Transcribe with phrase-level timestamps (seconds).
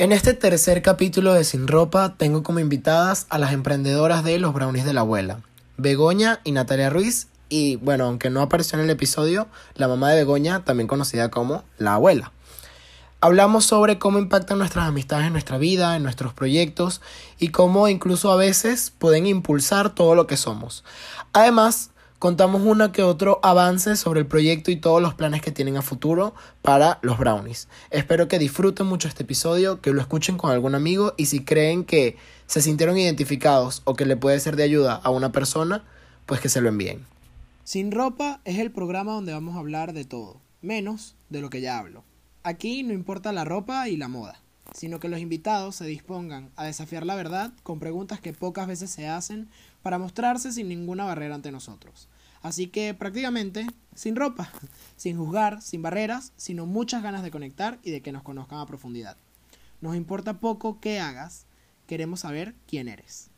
[0.00, 4.54] En este tercer capítulo de Sin Ropa tengo como invitadas a las emprendedoras de Los
[4.54, 5.40] Brownies de la Abuela,
[5.76, 10.18] Begoña y Natalia Ruiz, y bueno, aunque no apareció en el episodio, la mamá de
[10.18, 12.30] Begoña, también conocida como la abuela.
[13.20, 17.00] Hablamos sobre cómo impactan nuestras amistades en nuestra vida, en nuestros proyectos
[17.40, 20.84] y cómo incluso a veces pueden impulsar todo lo que somos.
[21.32, 25.76] Además, contamos uno que otro avance sobre el proyecto y todos los planes que tienen
[25.76, 27.68] a futuro para los brownies.
[27.90, 31.84] Espero que disfruten mucho este episodio, que lo escuchen con algún amigo y si creen
[31.84, 35.84] que se sintieron identificados o que le puede ser de ayuda a una persona,
[36.26, 37.06] pues que se lo envíen.
[37.64, 41.60] Sin ropa es el programa donde vamos a hablar de todo, menos de lo que
[41.60, 42.02] ya hablo.
[42.42, 44.40] Aquí no importa la ropa y la moda,
[44.74, 48.90] sino que los invitados se dispongan a desafiar la verdad con preguntas que pocas veces
[48.90, 49.48] se hacen
[49.82, 52.08] para mostrarse sin ninguna barrera ante nosotros.
[52.42, 54.50] Así que prácticamente sin ropa,
[54.96, 58.66] sin juzgar, sin barreras, sino muchas ganas de conectar y de que nos conozcan a
[58.66, 59.16] profundidad.
[59.80, 61.46] Nos importa poco qué hagas,
[61.86, 63.30] queremos saber quién eres.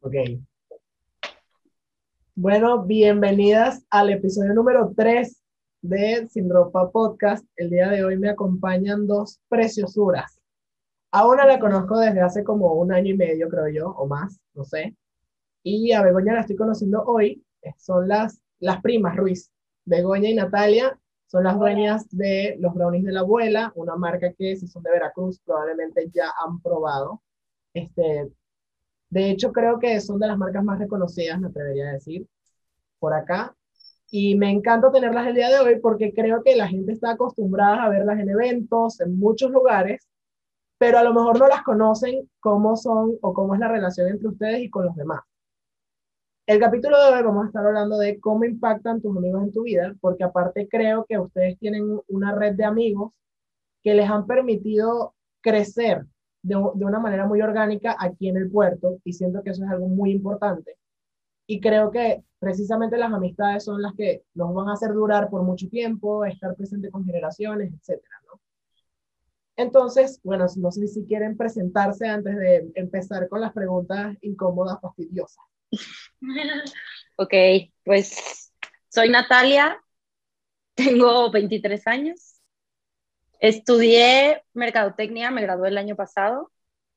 [0.00, 0.14] Ok.
[2.34, 5.39] Bueno, bienvenidas al episodio número 3
[5.82, 7.46] de Sin Ropa Podcast.
[7.56, 10.40] El día de hoy me acompañan dos preciosuras.
[11.12, 14.38] A una la conozco desde hace como un año y medio, creo yo, o más,
[14.54, 14.96] no sé.
[15.62, 17.44] Y a Begoña la estoy conociendo hoy.
[17.76, 19.50] Son las, las primas Ruiz.
[19.84, 24.56] Begoña y Natalia son las dueñas de los brownies de la abuela, una marca que
[24.56, 27.22] si son de Veracruz probablemente ya han probado.
[27.72, 28.30] Este,
[29.10, 32.26] de hecho, creo que son de las marcas más reconocidas, me atrevería a decir,
[32.98, 33.56] por acá.
[34.10, 37.84] Y me encanta tenerlas el día de hoy porque creo que la gente está acostumbrada
[37.84, 40.08] a verlas en eventos, en muchos lugares,
[40.78, 44.28] pero a lo mejor no las conocen cómo son o cómo es la relación entre
[44.28, 45.20] ustedes y con los demás.
[46.46, 49.62] El capítulo de hoy vamos a estar hablando de cómo impactan tus amigos en tu
[49.62, 53.12] vida, porque aparte creo que ustedes tienen una red de amigos
[53.84, 56.06] que les han permitido crecer
[56.42, 59.70] de, de, una manera muy orgánica aquí en el puerto y siento que eso es
[59.70, 60.79] algo muy importante.
[61.50, 65.42] Y creo que precisamente las amistades son las que nos van a hacer durar por
[65.42, 68.40] mucho tiempo, estar presente con generaciones, etcétera, ¿no?
[69.56, 75.44] Entonces, bueno, no sé si quieren presentarse antes de empezar con las preguntas incómodas, fastidiosas.
[77.16, 77.34] ok,
[77.84, 78.52] pues
[78.88, 79.76] soy Natalia,
[80.76, 82.40] tengo 23 años,
[83.40, 86.52] estudié mercadotecnia, me gradué el año pasado.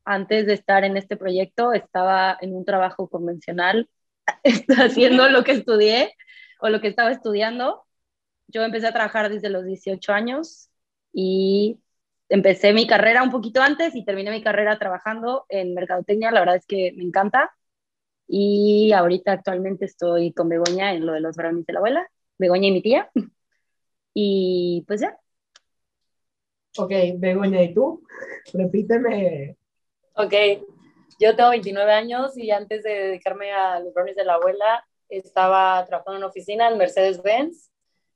[0.06, 3.89] Antes de estar en este proyecto estaba en un trabajo convencional
[4.78, 6.16] haciendo lo que estudié
[6.59, 7.84] o lo que estaba estudiando.
[8.47, 10.69] Yo empecé a trabajar desde los 18 años
[11.11, 11.79] y
[12.29, 16.31] empecé mi carrera un poquito antes y terminé mi carrera trabajando en mercadotecnia.
[16.31, 17.51] La verdad es que me encanta.
[18.28, 22.67] Y ahorita actualmente estoy con Begoña en lo de los brownies de la abuela, Begoña
[22.67, 23.09] y mi tía.
[24.16, 25.17] Y pues ya.
[26.78, 28.03] Ok, Begoña, ¿y tú?
[28.53, 29.57] Repíteme.
[30.13, 30.33] Ok,
[31.19, 35.85] yo tengo 29 años y antes de dedicarme a los brownies de la abuela, estaba
[35.85, 37.72] trabajando en una oficina en Mercedes-Benz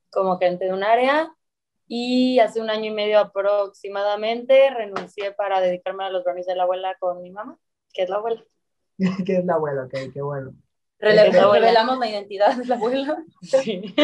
[0.10, 1.32] como gerente de un área
[1.88, 6.64] y hace un año y medio aproximadamente renuncié para dedicarme a los brownies de la
[6.64, 7.58] abuela con mi mamá,
[7.94, 8.44] que es la abuela.
[9.26, 10.54] que es la abuela, ok, qué bueno.
[11.00, 13.24] Revelamos la identidad de la abuela.
[13.42, 13.96] Sí.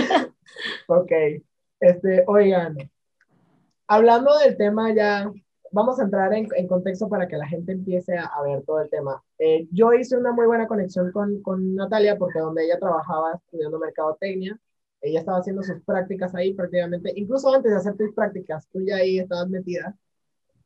[0.88, 1.12] ok,
[1.80, 2.78] este, oigan,
[3.88, 5.32] hablando del tema ya,
[5.74, 8.80] vamos a entrar en, en contexto para que la gente empiece a, a ver todo
[8.82, 9.22] el tema.
[9.40, 13.80] Eh, yo hice una muy buena conexión con, con Natalia porque donde ella trabajaba estudiando
[13.80, 14.58] mercadotecnia,
[15.02, 18.98] ella estaba haciendo sus prácticas ahí prácticamente, incluso antes de hacer tus prácticas, tú ya
[18.98, 19.98] ahí estabas metida.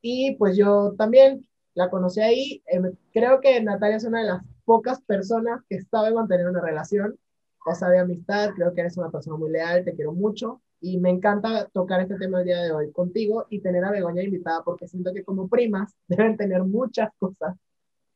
[0.01, 2.63] Y pues yo también la conocí ahí.
[2.67, 2.81] Eh,
[3.13, 7.17] creo que Natalia es una de las pocas personas que sabe mantener una relación,
[7.65, 8.51] o sea, de amistad.
[8.55, 10.61] Creo que eres una persona muy leal, te quiero mucho.
[10.79, 14.23] Y me encanta tocar este tema el día de hoy contigo y tener a Begoña
[14.23, 17.55] invitada porque siento que como primas deben tener muchas cosas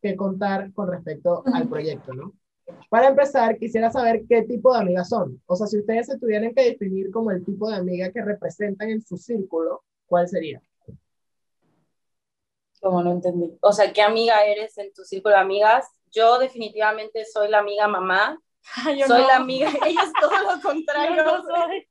[0.02, 2.34] que contar con respecto al proyecto, ¿no?
[2.90, 5.42] Para empezar, quisiera saber qué tipo de amigas son.
[5.46, 8.90] O sea, si ustedes se tuvieran que definir como el tipo de amiga que representan
[8.90, 10.62] en su círculo, ¿cuál sería?
[12.82, 13.58] Como no entendí.
[13.62, 15.88] O sea, ¿qué amiga eres en tu círculo de amigas?
[16.12, 18.40] Yo definitivamente soy la amiga mamá.
[18.98, 19.28] yo soy no.
[19.28, 21.16] la amiga, ella es todo lo contrario.
[21.26, 21.88] Yo no soy.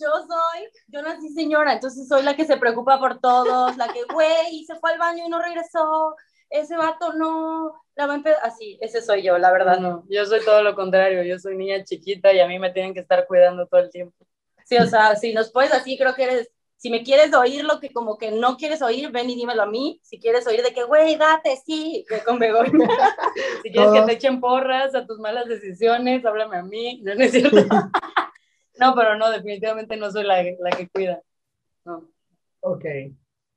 [0.00, 4.04] Yo soy, yo nací señora, entonces soy la que se preocupa por todos, la que,
[4.12, 6.14] güey, se fue al baño y no regresó,
[6.50, 9.78] ese vato no, la va a empezar, así, ese soy yo, la verdad.
[9.80, 12.94] No, yo soy todo lo contrario, yo soy niña chiquita y a mí me tienen
[12.94, 14.16] que estar cuidando todo el tiempo.
[14.64, 17.80] Sí, o sea, si nos puedes así, creo que eres si me quieres oír lo
[17.80, 20.00] que como que no quieres oír, ven y dímelo a mí.
[20.04, 22.70] Si quieres oír de que, güey, date, sí, que con Begoña.
[23.64, 27.00] si quieres que te echen porras a tus malas decisiones, háblame a mí.
[27.02, 27.56] No, no es cierto.
[28.78, 31.22] no, pero no, definitivamente no soy la, la que cuida.
[31.84, 32.08] No.
[32.60, 32.84] Ok.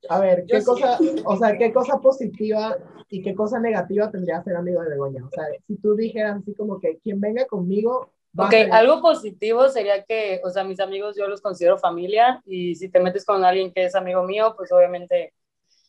[0.08, 0.66] A ver, ¿qué Yo sí.
[0.66, 2.76] cosa, o sea, qué cosa positiva
[3.08, 5.24] y qué cosa negativa tendría ser amigo de Begoña?
[5.24, 9.00] O sea, si tú dijeras así como que quien venga conmigo va a Ok, algo
[9.00, 13.24] positivo sería que, o sea, mis amigos yo los considero familia y si te metes
[13.24, 15.34] con alguien que es amigo mío, pues obviamente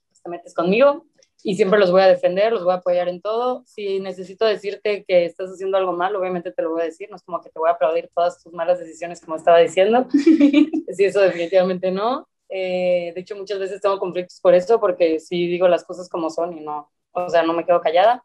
[0.09, 1.05] pues, te metes conmigo
[1.43, 3.63] y siempre los voy a defender, los voy a apoyar en todo.
[3.65, 7.17] Si necesito decirte que estás haciendo algo mal, obviamente te lo voy a decir, no
[7.17, 10.07] es como que te voy a aplaudir todas tus malas decisiones como estaba diciendo.
[10.13, 12.27] sí, eso definitivamente no.
[12.47, 16.29] Eh, de hecho, muchas veces tengo conflictos por eso, porque sí digo las cosas como
[16.29, 18.23] son y no, o sea, no me quedo callada.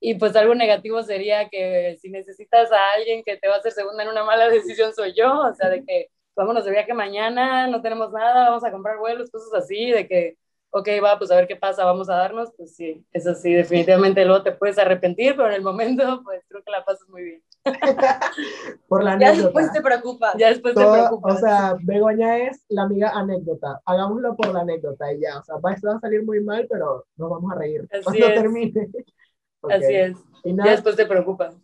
[0.00, 3.72] Y pues algo negativo sería que si necesitas a alguien que te va a hacer
[3.72, 7.66] segunda en una mala decisión soy yo, o sea, de que vámonos de viaje mañana,
[7.66, 10.36] no tenemos nada, vamos a comprar vuelos, cosas así, de que,
[10.70, 14.24] ok, va, pues a ver qué pasa, vamos a darnos, pues sí, eso sí, definitivamente
[14.24, 17.42] luego te puedes arrepentir, pero en el momento, pues creo que la pasas muy bien.
[18.88, 19.42] por la Ya anécdota.
[19.44, 20.34] después te preocupas.
[20.38, 21.36] Ya después te Todo- preocupas.
[21.36, 23.80] o sea, Begoña es la amiga anécdota.
[23.84, 25.38] Hagámoslo por la anécdota y ya.
[25.38, 28.02] O sea, va, esto va a salir muy mal, pero nos vamos a reír Así
[28.04, 28.34] cuando es.
[28.34, 28.88] termine.
[29.60, 29.72] Ok.
[29.72, 31.56] Así es, Y ya nada, después te preocupas.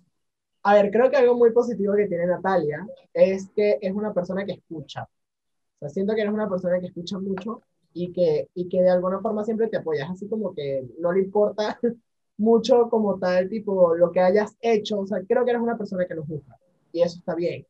[0.65, 4.45] a ver, creo que algo muy positivo que tiene Natalia es que es una persona
[4.45, 5.05] que escucha.
[5.05, 7.62] O sea, siento que eres una persona que escucha mucho
[7.94, 11.20] y que, y que de alguna forma siempre te apoyas, así como que no le
[11.20, 11.79] importa
[12.37, 14.99] mucho como tal, tipo, lo que hayas hecho.
[15.00, 16.58] O sea, creo que eres una persona que no juzga
[16.93, 17.67] y eso está bien.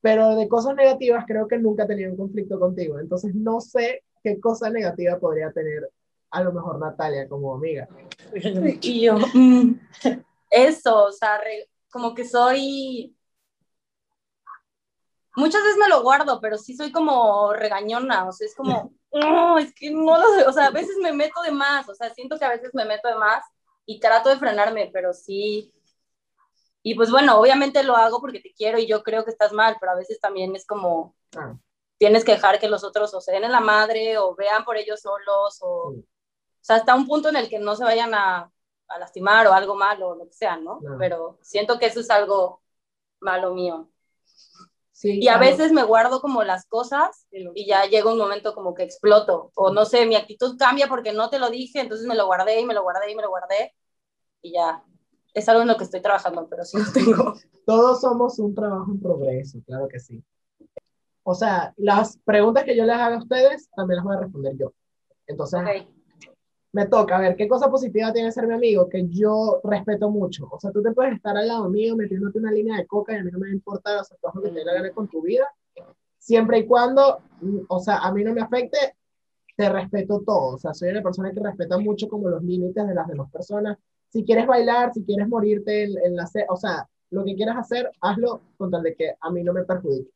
[0.00, 2.98] Pero de cosas negativas creo que nunca he tenido un conflicto contigo.
[2.98, 5.90] Entonces no sé qué cosa negativa podría tener
[6.30, 7.88] a lo mejor Natalia como amiga.
[8.82, 9.80] Y yo, mm,
[10.50, 13.12] eso, o sea, re- como que soy...
[15.36, 19.58] Muchas veces me lo guardo, pero sí soy como regañona, o sea, es como, no,
[19.58, 22.12] es que no lo sé, o sea, a veces me meto de más, o sea,
[22.14, 23.44] siento que a veces me meto de más
[23.86, 25.72] y trato de frenarme, pero sí.
[26.82, 29.76] Y pues bueno, obviamente lo hago porque te quiero y yo creo que estás mal,
[29.80, 31.54] pero a veces también es como, Ah,
[31.98, 34.76] tienes que dejar que los otros o se den en la madre o vean por
[34.76, 36.00] ellos solos o, Sí.
[36.00, 36.04] o
[36.60, 38.50] sea, hasta un punto en el que no se vayan a,
[38.88, 40.78] a lastimar o algo malo, lo que sea, ¿no?
[40.80, 40.96] Claro.
[40.98, 42.62] Pero siento que eso es algo
[43.20, 43.90] malo mío.
[44.96, 48.54] Sí, Y a algo- veces me guardo como las cosas y ya llega un momento
[48.54, 52.06] como que exploto o no sé, mi actitud cambia porque no te lo dije, entonces
[52.06, 53.74] me lo guardé y me lo guardé y me lo guardé
[54.42, 54.82] y ya.
[55.34, 57.34] Es algo en lo que estoy trabajando, pero sí lo tengo.
[57.66, 60.24] Todos somos un trabajo en progreso, claro que sí.
[61.24, 64.56] O sea, las preguntas que yo les haga a ustedes también las voy a responder
[64.56, 64.72] yo.
[65.26, 65.95] Entonces, Ok.
[66.76, 70.46] Me toca a ver qué cosa positiva tiene ser mi amigo que yo respeto mucho.
[70.52, 73.16] O sea, tú te puedes estar al lado mío metiéndote una línea de coca y
[73.16, 75.08] a mí no me va a importar, o sea, tú lo que te dé con
[75.08, 75.46] tu vida,
[76.18, 78.76] siempre y cuando, mm, o sea, a mí no me afecte,
[79.56, 80.56] te respeto todo.
[80.56, 83.78] O sea, soy una persona que respeta mucho como los límites de las demás personas.
[84.10, 86.28] Si quieres bailar, si quieres morirte en, en la...
[86.50, 89.64] O sea, lo que quieras hacer, hazlo con tal de que a mí no me
[89.64, 90.10] perjudique.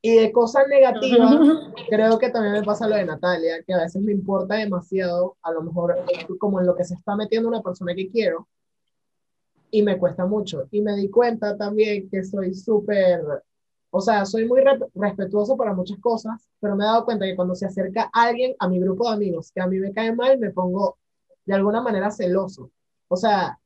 [0.00, 1.32] Y de cosas negativas,
[1.90, 5.52] creo que también me pasa lo de Natalia, que a veces me importa demasiado, a
[5.52, 5.96] lo mejor
[6.38, 8.46] como en lo que se está metiendo una persona que quiero,
[9.70, 10.66] y me cuesta mucho.
[10.70, 13.22] Y me di cuenta también que soy súper,
[13.90, 17.36] o sea, soy muy re- respetuoso para muchas cosas, pero me he dado cuenta que
[17.36, 20.38] cuando se acerca alguien a mi grupo de amigos que a mí me cae mal,
[20.38, 20.96] me pongo
[21.44, 22.70] de alguna manera celoso.
[23.08, 23.58] O sea,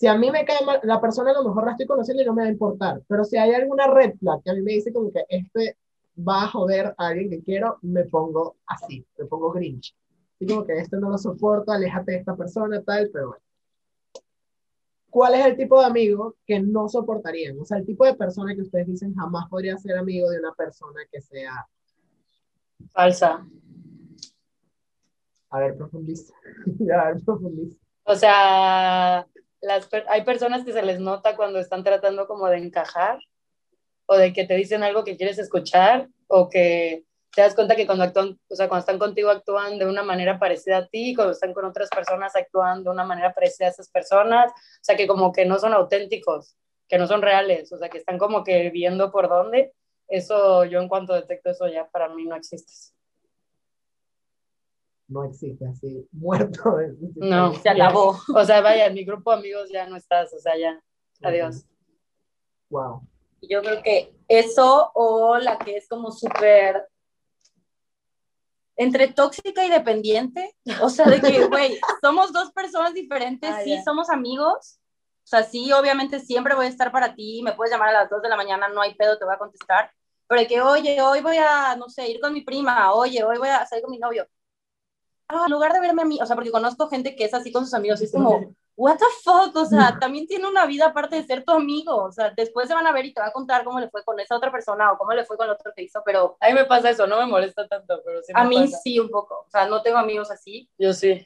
[0.00, 2.24] si a mí me cae mal, la persona a lo mejor la estoy conociendo y
[2.24, 4.72] no me va a importar, pero si hay alguna red flag que a mí me
[4.72, 5.76] dice como que este
[6.26, 9.94] va a joder a alguien que quiero, me pongo así, me pongo grinch.
[10.36, 13.44] Así como que este no lo soporto, aléjate de esta persona, tal, pero bueno.
[15.10, 17.60] ¿Cuál es el tipo de amigo que no soportarían?
[17.60, 20.54] O sea, el tipo de persona que ustedes dicen jamás podría ser amigo de una
[20.54, 21.68] persona que sea,
[22.88, 23.46] Falsa.
[25.50, 26.32] a ver, profundiza.
[26.96, 27.76] a ver, profundiza.
[28.04, 29.26] O sea,
[29.60, 33.18] las, hay personas que se les nota cuando están tratando como de encajar
[34.06, 37.86] o de que te dicen algo que quieres escuchar o que te das cuenta que
[37.86, 41.32] cuando actúan, o sea, cuando están contigo actúan de una manera parecida a ti, cuando
[41.32, 45.06] están con otras personas actúan de una manera parecida a esas personas, o sea, que
[45.06, 46.56] como que no son auténticos,
[46.88, 49.72] que no son reales, o sea, que están como que viendo por dónde.
[50.08, 52.72] Eso, yo en cuanto detecto eso ya para mí no existe.
[55.10, 56.76] No existe así, muerto.
[57.16, 57.52] No.
[57.54, 58.16] Se acabó.
[58.34, 60.80] O sea, vaya, en mi grupo de amigos ya no estás, o sea, ya,
[61.22, 61.66] adiós.
[62.70, 63.02] Wow.
[63.42, 66.86] Yo creo que eso o la que es como súper
[68.76, 73.70] entre tóxica y dependiente, o sea, de que, güey, somos dos personas diferentes, Ah, sí,
[73.70, 73.82] ya.
[73.82, 74.80] somos amigos,
[75.24, 78.10] o sea, sí, obviamente siempre voy a estar para ti, me puedes llamar a las
[78.10, 79.92] 2 de la mañana, no hay pedo, te voy a contestar,
[80.26, 83.36] pero de que, oye, hoy voy a, no sé, ir con mi prima, oye, hoy
[83.36, 84.26] voy a salir con mi novio.
[85.32, 87.52] Ah, en lugar de verme a mí, o sea, porque conozco gente que es así
[87.52, 90.86] con sus amigos, y es como, what the fuck, o sea, también tiene una vida
[90.86, 93.28] aparte de ser tu amigo, o sea, después se van a ver y te va
[93.28, 95.52] a contar cómo le fue con esa otra persona o cómo le fue con el
[95.52, 96.36] otro que hizo, pero...
[96.40, 98.78] A mí me pasa eso, no me molesta tanto, pero sí me A mí pasa.
[98.82, 101.24] sí un poco, o sea, no tengo amigos así, Yo sí.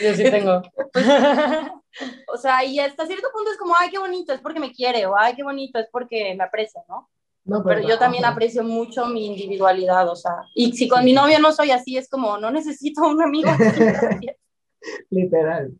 [0.00, 0.62] Yo sí tengo.
[2.28, 5.06] o sea, y hasta cierto punto es como, ay, qué bonito, es porque me quiere,
[5.06, 7.08] o ay, qué bonito, es porque me aprecia, ¿no?
[7.46, 11.38] No, Pero yo también aprecio mucho mi individualidad, o sea, y si con mi novio
[11.38, 13.48] no soy así, es como, no necesito un amigo.
[15.10, 15.72] Literal.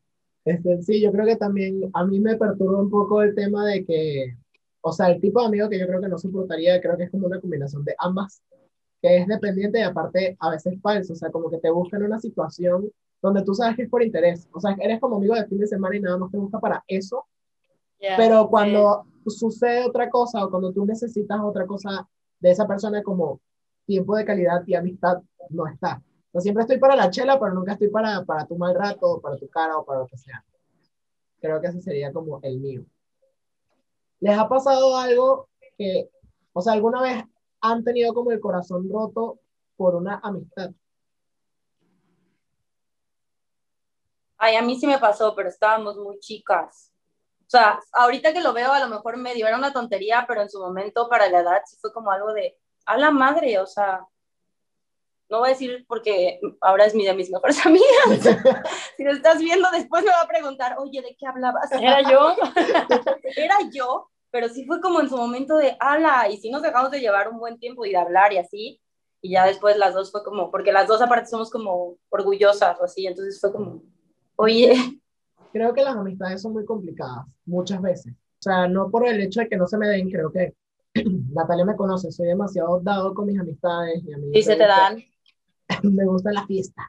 [0.45, 3.85] Este, sí, yo creo que también a mí me perturba un poco el tema de
[3.85, 4.37] que,
[4.81, 7.11] o sea, el tipo de amigo que yo creo que no soportaría, creo que es
[7.11, 8.41] como una combinación de ambas,
[9.03, 12.05] que es dependiente y aparte a veces falso, o sea, como que te busca en
[12.05, 15.47] una situación donde tú sabes que es por interés, o sea, eres como amigo de
[15.47, 17.27] fin de semana y nada más te busca para eso,
[18.01, 22.09] Ya, pero cuando sucede otra cosa o cuando tú necesitas otra cosa
[22.41, 23.41] de esa persona como
[23.87, 26.03] tiempo de calidad y amistad, no está.
[26.29, 29.21] O sea, siempre estoy para la chela, pero nunca estoy para, para tu mal rato,
[29.21, 30.45] para tu cara o para lo que sea.
[31.41, 32.85] Creo que ese sería como el mío.
[34.21, 36.11] ¿Les ha pasado algo que,
[36.53, 37.25] o sea, alguna vez
[37.61, 39.41] han tenido como el corazón roto
[39.77, 40.71] por una amistad?
[44.39, 46.93] Ay, a mí sí me pasó, pero estábamos muy chicas.
[47.47, 50.51] O sea, ahorita que lo veo, a lo mejor medio era una tontería, pero en
[50.51, 54.05] su momento, para la edad, sí fue como algo de, a la madre, o sea,
[55.29, 58.37] no voy a decir porque ahora es mi de mis mejores amigas.
[58.97, 61.71] si lo estás viendo, después me va a preguntar, oye, ¿de qué hablabas?
[61.81, 62.35] ¿Era yo?
[63.37, 66.91] Era yo, pero sí fue como en su momento de, ala, y sí nos dejamos
[66.91, 68.81] de llevar un buen tiempo y de hablar y así.
[69.23, 72.85] Y ya después las dos fue como, porque las dos aparte somos como orgullosas o
[72.85, 73.83] así, entonces fue como,
[74.37, 75.01] oye,
[75.53, 78.13] Creo que las amistades son muy complicadas, muchas veces.
[78.13, 80.55] O sea, no por el hecho de que no se me den, creo que
[81.33, 84.03] Natalia me conoce, soy demasiado dado con mis amistades.
[84.05, 85.03] Y a mí y se te dan.
[85.83, 86.83] me gusta la fiesta.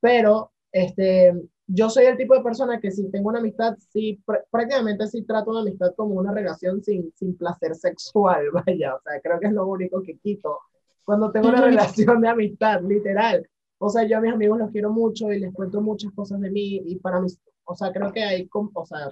[0.00, 1.32] Pero este,
[1.66, 5.22] yo soy el tipo de persona que si tengo una amistad, sí, pr- prácticamente sí
[5.22, 8.94] trato una amistad como una relación sin, sin placer sexual, vaya.
[8.96, 10.58] O sea, creo que es lo único que quito
[11.04, 13.48] cuando tengo una relación de amistad, literal.
[13.78, 16.50] O sea, yo a mis amigos los quiero mucho y les cuento muchas cosas de
[16.50, 17.28] mí y para mí,
[17.64, 19.08] o sea, creo que com- o sea,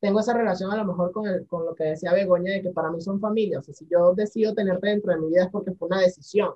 [0.00, 2.70] tengo esa relación a lo mejor con, el, con lo que decía Begoña de que
[2.70, 3.58] para mí son familia.
[3.60, 6.52] O sea, si yo decido tenerte dentro de mi vida es porque fue una decisión,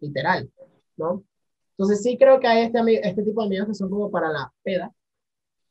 [0.00, 0.50] literal,
[0.96, 1.24] ¿no?
[1.72, 4.52] Entonces sí creo que hay este, este tipo de amigos que son como para la
[4.62, 4.92] peda,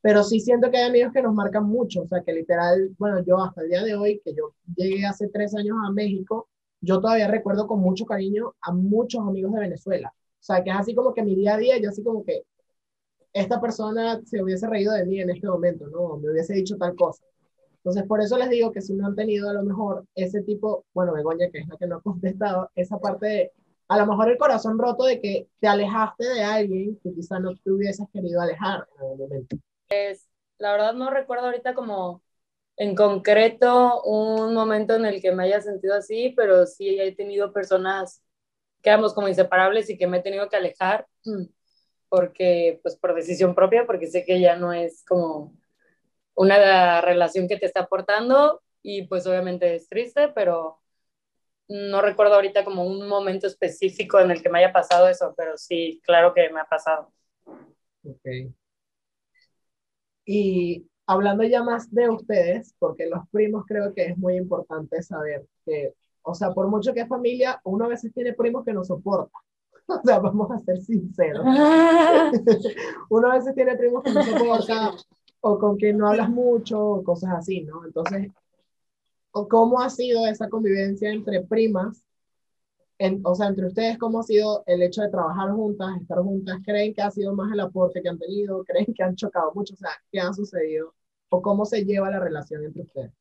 [0.02, 3.24] pero sí siento que hay amigos que nos marcan mucho, o sea, que literal, bueno,
[3.24, 6.50] yo hasta el día de hoy, que yo llegué hace tres años a México,
[6.82, 10.12] yo todavía recuerdo con mucho cariño a muchos amigos de Venezuela.
[10.16, 12.44] O sea, que es así como que mi día a día, yo así como que
[13.34, 16.18] esta persona se hubiese reído de mí en este momento, ¿no?
[16.18, 17.24] Me hubiese dicho tal cosa.
[17.78, 20.86] Entonces, por eso les digo que si no han tenido a lo mejor ese tipo,
[20.94, 23.52] bueno, Begoña, que es la que no ha contestado, esa parte de,
[23.88, 27.56] a lo mejor el corazón roto de que te alejaste de alguien que quizá no
[27.56, 29.58] te hubieses querido alejar en algún momento.
[30.60, 32.22] La verdad no recuerdo ahorita como
[32.78, 37.52] en concreto un momento en el que me haya sentido así, pero sí he tenido
[37.52, 38.22] personas
[38.82, 41.08] que éramos como inseparables y que me he tenido que alejar
[42.12, 45.54] porque, pues por decisión propia, porque sé que ya no es como
[46.36, 50.82] una relación que te está aportando y pues obviamente es triste, pero
[51.70, 55.58] no recuerdo ahorita como un momento específico en el que me haya pasado eso, pero
[55.58, 57.14] sí, claro que me ha pasado.
[58.04, 58.52] Ok.
[60.26, 65.46] Y hablando ya más de ustedes, porque los primos creo que es muy importante saber
[65.66, 68.84] que, o sea, por mucho que es familia, uno a veces tiene primos que no
[68.84, 69.40] soporta.
[70.02, 71.46] O sea, vamos a ser sinceros.
[73.10, 74.92] Uno a veces tiene primos que no soporta
[75.42, 77.86] o con quien no hablas mucho o cosas así, ¿no?
[77.86, 78.32] Entonces,
[79.32, 82.04] ¿o ¿cómo ha sido esa convivencia entre primas?
[82.98, 86.60] En, o sea, entre ustedes, ¿cómo ha sido el hecho de trabajar juntas, estar juntas?
[86.64, 88.64] ¿Creen que ha sido más el aporte que han tenido?
[88.64, 89.74] ¿Creen que han chocado mucho?
[89.74, 90.94] O sea, ¿qué ha sucedido?
[91.30, 93.12] ¿O cómo se lleva la relación entre ustedes?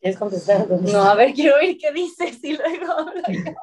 [0.00, 0.68] ¿Quieres contestar?
[0.68, 3.52] No, a ver, quiero oír qué dices y luego hablo yo.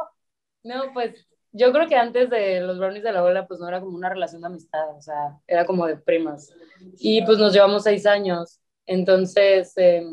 [0.66, 3.80] No, pues yo creo que antes de los brownies de la abuela, pues no era
[3.80, 6.52] como una relación de amistad, o sea, era como de primas.
[6.98, 10.04] Y pues nos llevamos seis años, entonces, eh,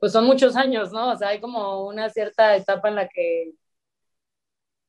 [0.00, 1.12] pues son muchos años, ¿no?
[1.12, 3.52] O sea, hay como una cierta etapa en la que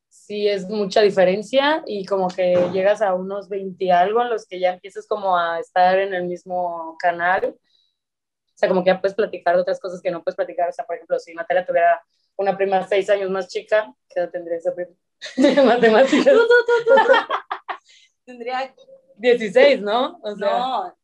[0.10, 4.48] sí es mucha diferencia y como que llegas a unos 20 y algo en los
[4.48, 7.56] que ya empiezas como a estar en el mismo canal.
[7.58, 10.70] O sea, como que ya puedes platicar de otras cosas que no puedes platicar.
[10.70, 12.02] O sea, por ejemplo, si Natalia tuviera
[12.38, 14.96] una prima seis años más chica, ¿qué edad tendría esa prima?
[15.38, 16.36] De matemáticas.
[18.26, 18.74] Tendría,
[19.18, 20.20] 16, ¿no?
[20.24, 20.98] O sea, no,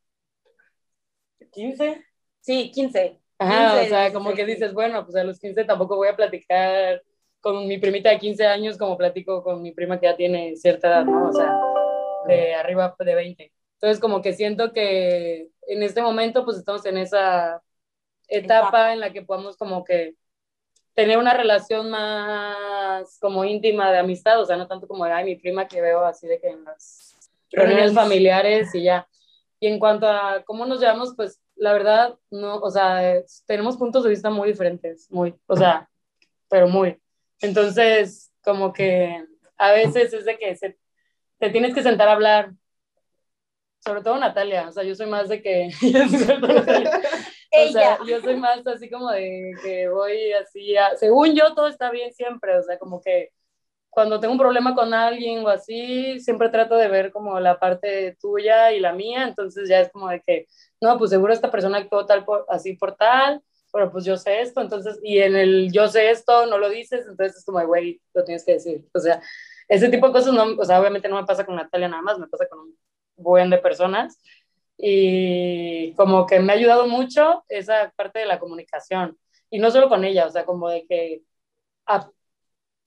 [1.52, 2.06] 15.
[2.42, 3.20] sí, 15.
[3.38, 6.08] Ajá, 15, o sea, como 16, que dices, bueno, pues a los 15 tampoco voy
[6.08, 7.02] a platicar
[7.40, 10.88] con mi primita de 15 años como platico con mi prima que ya tiene cierta
[10.88, 11.30] edad, ¿no?
[11.30, 11.54] O sea,
[12.28, 13.52] de arriba de 20.
[13.76, 17.62] Entonces, como que siento que en este momento, pues estamos en esa
[18.28, 20.16] etapa en la que podamos como que
[20.94, 25.26] tener una relación más como íntima de amistad, o sea, no tanto como de, ay,
[25.26, 27.16] mi prima que veo así de que en las
[27.52, 29.08] reuniones familiares y ya.
[29.60, 34.04] Y en cuanto a cómo nos llevamos, pues la verdad, no, o sea, tenemos puntos
[34.04, 35.90] de vista muy diferentes, muy, o sea,
[36.50, 37.00] pero muy.
[37.40, 39.24] Entonces, como que
[39.58, 40.78] a veces es de que se,
[41.38, 42.54] te tienes que sentar a hablar,
[43.80, 45.70] sobre todo Natalia, o sea, yo soy más de que...
[47.54, 51.92] O sea, yo soy más así como de que voy así, según yo todo está
[51.92, 53.32] bien siempre, o sea, como que
[53.90, 58.18] cuando tengo un problema con alguien o así, siempre trato de ver como la parte
[58.22, 60.48] tuya y la mía, entonces ya es como de que,
[60.80, 63.42] no, pues seguro esta persona actuó tal por, así por tal,
[63.74, 67.06] pero pues yo sé esto, entonces, y en el yo sé esto no lo dices,
[67.08, 69.22] entonces es como, de, güey, lo tienes que decir, o sea,
[69.68, 72.18] ese tipo de cosas, no, o sea, obviamente no me pasa con Natalia nada más,
[72.18, 72.78] me pasa con un
[73.18, 74.18] buen de personas,
[74.84, 79.16] y como que me ha ayudado mucho esa parte de la comunicación.
[79.52, 81.22] Y no solo con ella, o sea, como de que
[81.86, 82.10] a,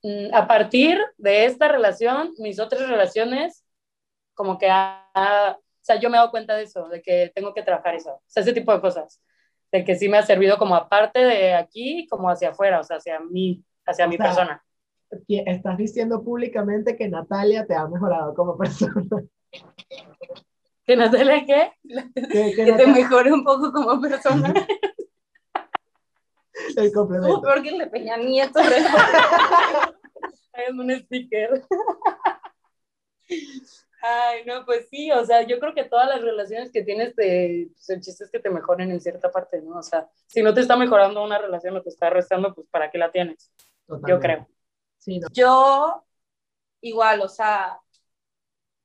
[0.03, 3.63] mm, a partir de esta relación, mis otras relaciones,
[4.33, 4.71] como que, o
[5.81, 8.23] sea, yo me he dado cuenta de eso, de que tengo que trabajar eso, o
[8.27, 9.21] sea, ese tipo de cosas,
[9.71, 12.97] de que sí me ha servido como aparte de aquí, como hacia afuera, o sea,
[12.97, 14.61] hacia mí, hacia mi persona.
[15.29, 19.05] Estás diciendo públicamente que Natalia te ha mejorado como persona.
[20.85, 21.73] ¿Que Natalia qué?
[22.13, 24.53] Que, que, te mejore un poco como persona.
[26.77, 27.41] El complemento.
[27.41, 28.59] Porque le Peña Nieto.
[28.59, 28.85] Es
[30.71, 31.63] un sticker.
[34.01, 37.69] Ay, no, pues sí, o sea, yo creo que todas las relaciones que tienes, te,
[37.73, 39.79] pues el chiste es que te mejoren en cierta parte, ¿no?
[39.79, 42.91] O sea, si no te está mejorando una relación o te está restando, pues ¿para
[42.91, 43.51] qué la tienes?
[43.87, 44.47] Yo creo.
[44.99, 46.03] Sí, Yo,
[46.81, 47.79] igual, o sea,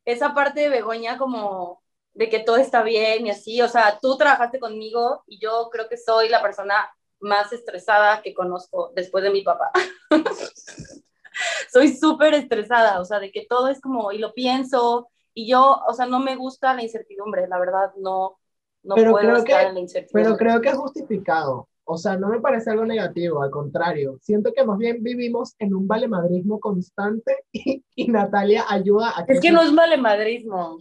[0.06, 1.82] esa parte de Begoña como
[2.20, 5.88] de que todo está bien y así, o sea, tú trabajaste conmigo y yo creo
[5.88, 6.74] que soy la persona
[7.18, 9.70] más estresada que conozco después de mi papá.
[11.72, 15.80] soy súper estresada, o sea, de que todo es como, y lo pienso, y yo,
[15.88, 18.36] o sea, no me gusta la incertidumbre, la verdad, no,
[18.82, 20.24] no pero puedo estar en la incertidumbre.
[20.24, 24.52] Pero creo que es justificado, o sea, no me parece algo negativo, al contrario, siento
[24.52, 29.32] que más bien vivimos en un valemadrismo constante y, y Natalia ayuda a que...
[29.32, 30.80] Es que no es valemadrismo,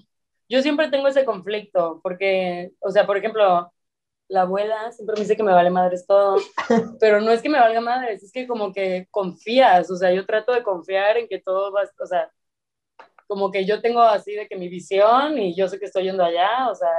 [0.50, 3.72] yo siempre tengo ese conflicto, porque, o sea, por ejemplo,
[4.28, 6.38] la abuela siempre me dice que me vale madres todo,
[7.00, 10.26] pero no es que me valga madres, es que como que confías, o sea, yo
[10.26, 12.32] trato de confiar en que todo va, o sea,
[13.28, 16.24] como que yo tengo así de que mi visión y yo sé que estoy yendo
[16.24, 16.90] allá, o sea,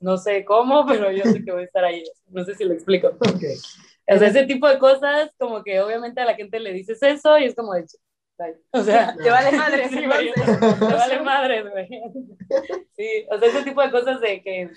[0.00, 2.74] no sé cómo, pero yo sé que voy a estar ahí, no sé si lo
[2.74, 3.08] explico.
[3.08, 3.56] Okay.
[4.06, 7.38] O sea, ese tipo de cosas, como que obviamente a la gente le dices eso
[7.38, 7.86] y es como de,
[8.70, 11.88] o sea, te vale madre, sí, te vale madre, güey.
[12.96, 14.70] Sí, o sea, ese tipo de cosas de que...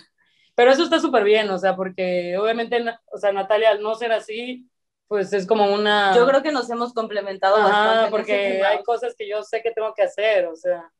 [0.56, 4.12] Pero eso está súper bien, o sea, porque obviamente, o sea, Natalia, al no ser
[4.12, 4.69] así,
[5.08, 6.13] pues es como una...
[6.15, 8.12] Yo creo que nos hemos complementado bastante.
[8.12, 10.91] porque hay cosas que yo sé que tengo que hacer, o sea,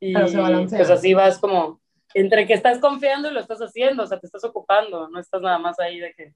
[0.00, 1.80] y pues así vas como,
[2.14, 5.42] entre que estás confiando y lo estás haciendo, o sea, te estás ocupando, no estás
[5.42, 6.34] nada más ahí de que...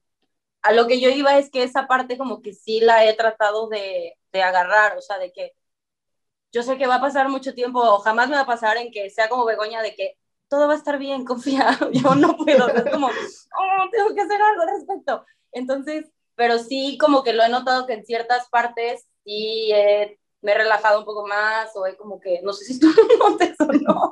[0.61, 3.67] A lo que yo iba es que esa parte como que sí la he tratado
[3.67, 5.53] de, de agarrar, o sea, de que
[6.51, 9.09] yo sé que va a pasar mucho tiempo, jamás me va a pasar en que
[9.09, 12.91] sea como Begoña de que todo va a estar bien, confía, yo no puedo, es
[12.91, 15.25] como, oh, tengo que hacer algo al respecto.
[15.51, 19.71] Entonces, pero sí como que lo he notado que en ciertas partes sí
[20.41, 23.29] me he relajado un poco más, o he como que, no sé si tú lo
[23.29, 24.11] notes o no,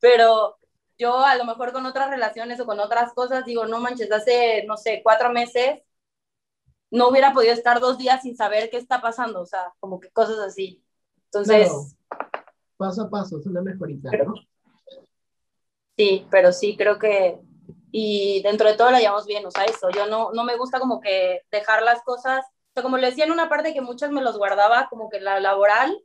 [0.00, 0.58] pero
[0.98, 4.64] yo a lo mejor con otras relaciones o con otras cosas digo, no manches, hace,
[4.66, 5.80] no sé, cuatro meses
[6.90, 10.10] no hubiera podido estar dos días sin saber qué está pasando, o sea, como que
[10.10, 10.82] cosas así.
[11.32, 11.96] Entonces...
[12.76, 14.34] paso a paso, es una mejorita, ¿no?
[15.96, 17.38] Sí, pero sí, creo que...
[17.90, 20.78] Y dentro de todo la llevamos bien, o sea, eso, yo no, no me gusta
[20.78, 24.10] como que dejar las cosas, o sea, como le decía en una parte que muchas
[24.10, 25.98] me los guardaba, como que la laboral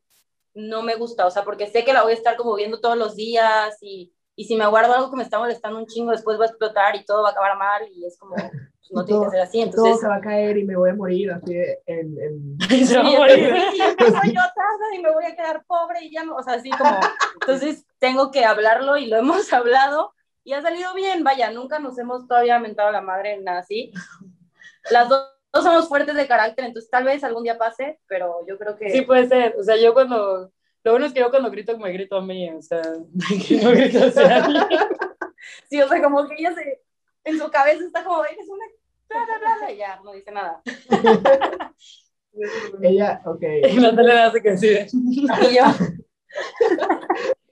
[0.53, 2.97] no me gusta, o sea, porque sé que la voy a estar como viendo todos
[2.97, 6.39] los días y, y si me guardo algo que me está molestando un chingo, después
[6.39, 8.35] va a explotar y todo va a acabar mal y es como,
[8.93, 9.61] no tiene que ser así.
[9.61, 12.17] Entonces, todo se va a caer y me voy a morir así en...
[12.19, 12.57] en...
[12.87, 13.55] se va a morir.
[13.67, 16.69] Y yo tarde y me voy a quedar pobre y ya no, o sea, así
[16.69, 16.99] como...
[17.41, 21.97] Entonces tengo que hablarlo y lo hemos hablado y ha salido bien, vaya, nunca nos
[21.97, 23.91] hemos todavía mentado la madre en nada así.
[24.91, 28.75] Las dos, somos fuertes de carácter, entonces tal vez algún día pase, pero yo creo
[28.75, 28.89] que...
[28.89, 30.51] Sí, puede ser, o sea, yo cuando...
[30.83, 32.81] Lo bueno es que yo cuando grito me grito a mí, o sea,
[33.47, 34.55] que no grito hacia mí.
[35.69, 36.81] Sí, o sea, como que ella se,
[37.25, 38.63] en su cabeza está como, eres una
[39.71, 40.61] y ya, no dice nada.
[42.81, 43.43] Ella, ok.
[43.69, 44.77] Y Natalia hace que sí.
[44.91, 45.63] Y yo.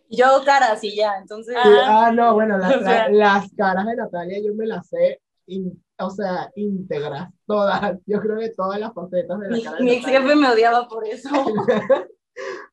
[0.09, 1.55] Yo caras y ya, entonces...
[1.61, 5.81] Sí, ah, no, bueno, O sea- las caras de Natalia yo me las sé, in-
[5.99, 7.97] o sea, íntegras, todas.
[8.05, 10.49] Yo creo que todas las facetas de la Mi, cara de mi ex jefe me
[10.49, 11.29] odiaba por eso.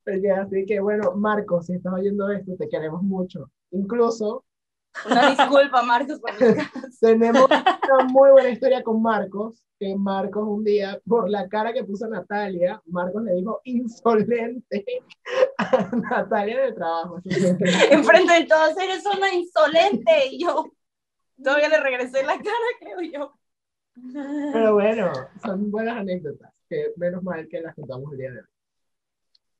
[0.05, 3.51] Porque así que, bueno, Marcos, si estás oyendo esto, te queremos mucho.
[3.71, 4.45] Incluso
[5.05, 6.31] Una disculpa, Marcos, por
[7.01, 11.85] tenemos una muy buena historia con Marcos, que Marcos un día, por la cara que
[11.85, 14.85] puso Natalia, Marcos le dijo insolente
[15.59, 17.21] a Natalia de trabajo.
[17.91, 20.13] Enfrente de todos, eres una insolente.
[20.33, 20.73] Y yo
[21.43, 23.33] todavía le regresé la cara, creo yo.
[24.53, 25.13] Pero bueno,
[25.45, 28.47] son buenas anécdotas, que menos mal que las contamos el día de hoy.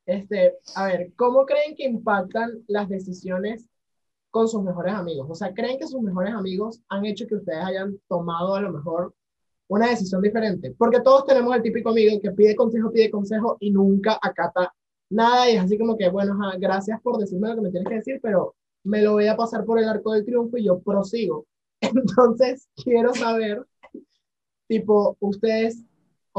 [0.09, 3.67] Este, a ver, ¿cómo creen que impactan las decisiones
[4.31, 5.27] con sus mejores amigos?
[5.29, 8.71] O sea, ¿creen que sus mejores amigos han hecho que ustedes hayan tomado a lo
[8.71, 9.13] mejor
[9.67, 10.73] una decisión diferente?
[10.75, 14.73] Porque todos tenemos el típico amigo que pide consejo, pide consejo y nunca acata
[15.11, 17.89] nada y es así como que, bueno, ajá, gracias por decirme lo que me tienes
[17.89, 20.79] que decir, pero me lo voy a pasar por el arco del triunfo y yo
[20.79, 21.45] prosigo.
[21.81, 23.63] Entonces, quiero saber
[24.67, 25.83] tipo, ustedes,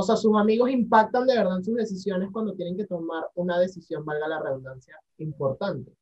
[0.00, 3.58] o sea, sus amigos impactan de verdad en sus decisiones cuando tienen que tomar una
[3.58, 5.92] decisión, valga la redundancia, importante.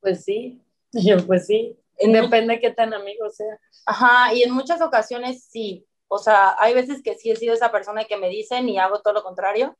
[0.00, 0.62] Pues sí,
[0.92, 1.76] yo pues sí.
[2.00, 3.58] Depende de qué tan amigo sea.
[3.84, 5.84] Ajá, y en muchas ocasiones sí.
[6.06, 9.00] O sea, hay veces que sí he sido esa persona que me dicen y hago
[9.00, 9.76] todo lo contrario.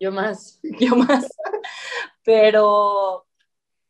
[0.00, 0.60] Yo más.
[0.80, 1.28] yo más.
[2.24, 3.26] Pero,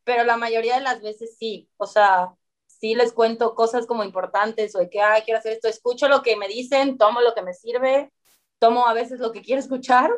[0.04, 1.68] pero la mayoría de las veces sí.
[1.76, 2.34] O sea,
[2.82, 5.68] sí les cuento cosas como importantes o de que, ay, quiero hacer esto.
[5.68, 8.12] Escucho lo que me dicen, tomo lo que me sirve,
[8.58, 10.10] tomo a veces lo que quiero escuchar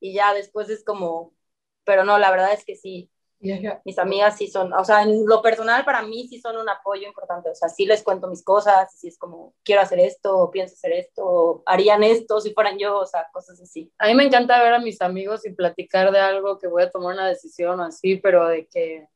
[0.00, 1.34] y ya después es como,
[1.84, 3.10] pero no, la verdad es que sí.
[3.84, 7.06] Mis amigas sí son, o sea, en lo personal para mí sí son un apoyo
[7.06, 7.50] importante.
[7.50, 10.72] O sea, sí les cuento mis cosas, sí es como, quiero hacer esto, o pienso
[10.72, 13.92] hacer esto, o harían esto si fueran yo, o sea, cosas así.
[13.98, 16.90] A mí me encanta ver a mis amigos y platicar de algo que voy a
[16.90, 19.06] tomar una decisión o así, pero de que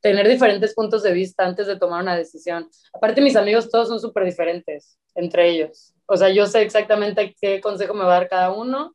[0.00, 2.68] tener diferentes puntos de vista antes de tomar una decisión.
[2.92, 5.94] Aparte, mis amigos todos son súper diferentes entre ellos.
[6.06, 8.94] O sea, yo sé exactamente qué consejo me va a dar cada uno,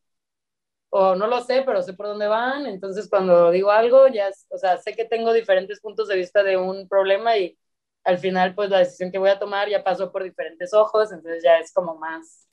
[0.89, 2.65] o no lo sé, pero sé por dónde van.
[2.67, 6.57] Entonces, cuando digo algo, ya, o sea, sé que tengo diferentes puntos de vista de
[6.57, 7.57] un problema y
[8.03, 11.43] al final, pues la decisión que voy a tomar ya pasó por diferentes ojos, entonces
[11.43, 12.47] ya es como más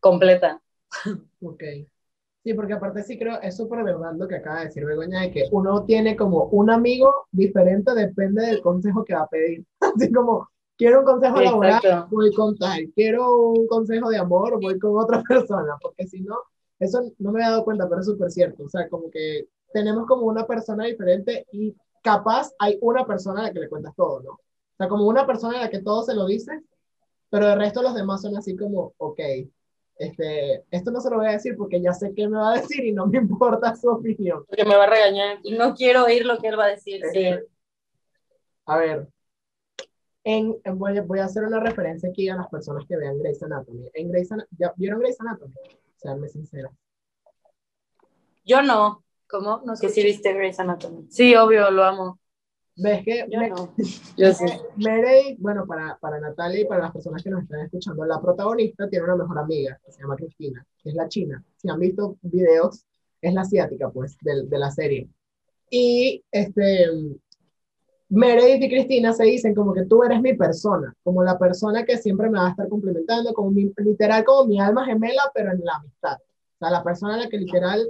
[0.00, 0.62] completa.
[1.42, 1.91] ok.
[2.44, 5.30] Sí, porque aparte sí creo, es súper verdad lo que acaba de decir Begoña, de
[5.30, 9.64] que uno tiene como un amigo diferente, depende del consejo que va a pedir.
[9.80, 14.76] Así como, quiero un consejo laboral, voy con tal, quiero un consejo de amor, voy
[14.80, 16.36] con otra persona, porque si no,
[16.80, 18.64] eso no me he dado cuenta, pero es súper cierto.
[18.64, 23.44] O sea, como que tenemos como una persona diferente y capaz hay una persona a
[23.44, 24.32] la que le cuentas todo, ¿no?
[24.32, 26.60] O sea, como una persona a la que todo se lo dices,
[27.30, 29.20] pero el resto los demás son así como, ok,
[30.06, 32.60] este, esto no se lo voy a decir porque ya sé qué me va a
[32.60, 34.44] decir y no me importa su opinión.
[34.46, 35.38] Porque me va a regañar.
[35.42, 37.00] Y no quiero oír lo que él va a decir.
[37.12, 37.26] Sí.
[38.66, 39.08] A ver,
[40.24, 43.18] en, en- voy, a, voy a hacer una referencia aquí a las personas que vean
[43.18, 43.88] Grey's Anatomy.
[43.94, 45.54] En Grey's ¿ya ¿Vieron Grey's Anatomy?
[45.96, 46.70] Seanme sincera.
[48.44, 49.62] Yo no, ¿Cómo?
[49.64, 49.94] No que sé.
[49.94, 51.06] sí viste Grey's Anatomy.
[51.10, 52.18] Sí, obvio, lo amo.
[52.76, 53.74] ¿Ves que Yo me- no.
[54.16, 54.46] Yo sí.
[54.76, 58.88] Meredith, bueno, para, para Natalia y para las personas que nos están escuchando, la protagonista
[58.88, 61.44] tiene una mejor amiga que se llama Cristina, que es la china.
[61.56, 62.84] Si han visto videos,
[63.20, 65.08] es la asiática, pues, del- de, la serie.
[65.70, 66.86] Y este,
[68.08, 71.96] Meredith y Cristina se dicen como que tú eres mi persona, como la persona que
[71.98, 75.64] siempre me va a estar complementando, como mi, literal como mi alma gemela, pero en
[75.64, 76.16] la amistad.
[76.16, 77.88] O sea, la persona a la que literal,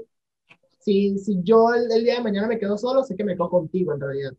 [0.79, 3.51] si, si yo el, el día de mañana me quedo solo, sé que me quedo
[3.51, 4.33] contigo en realidad.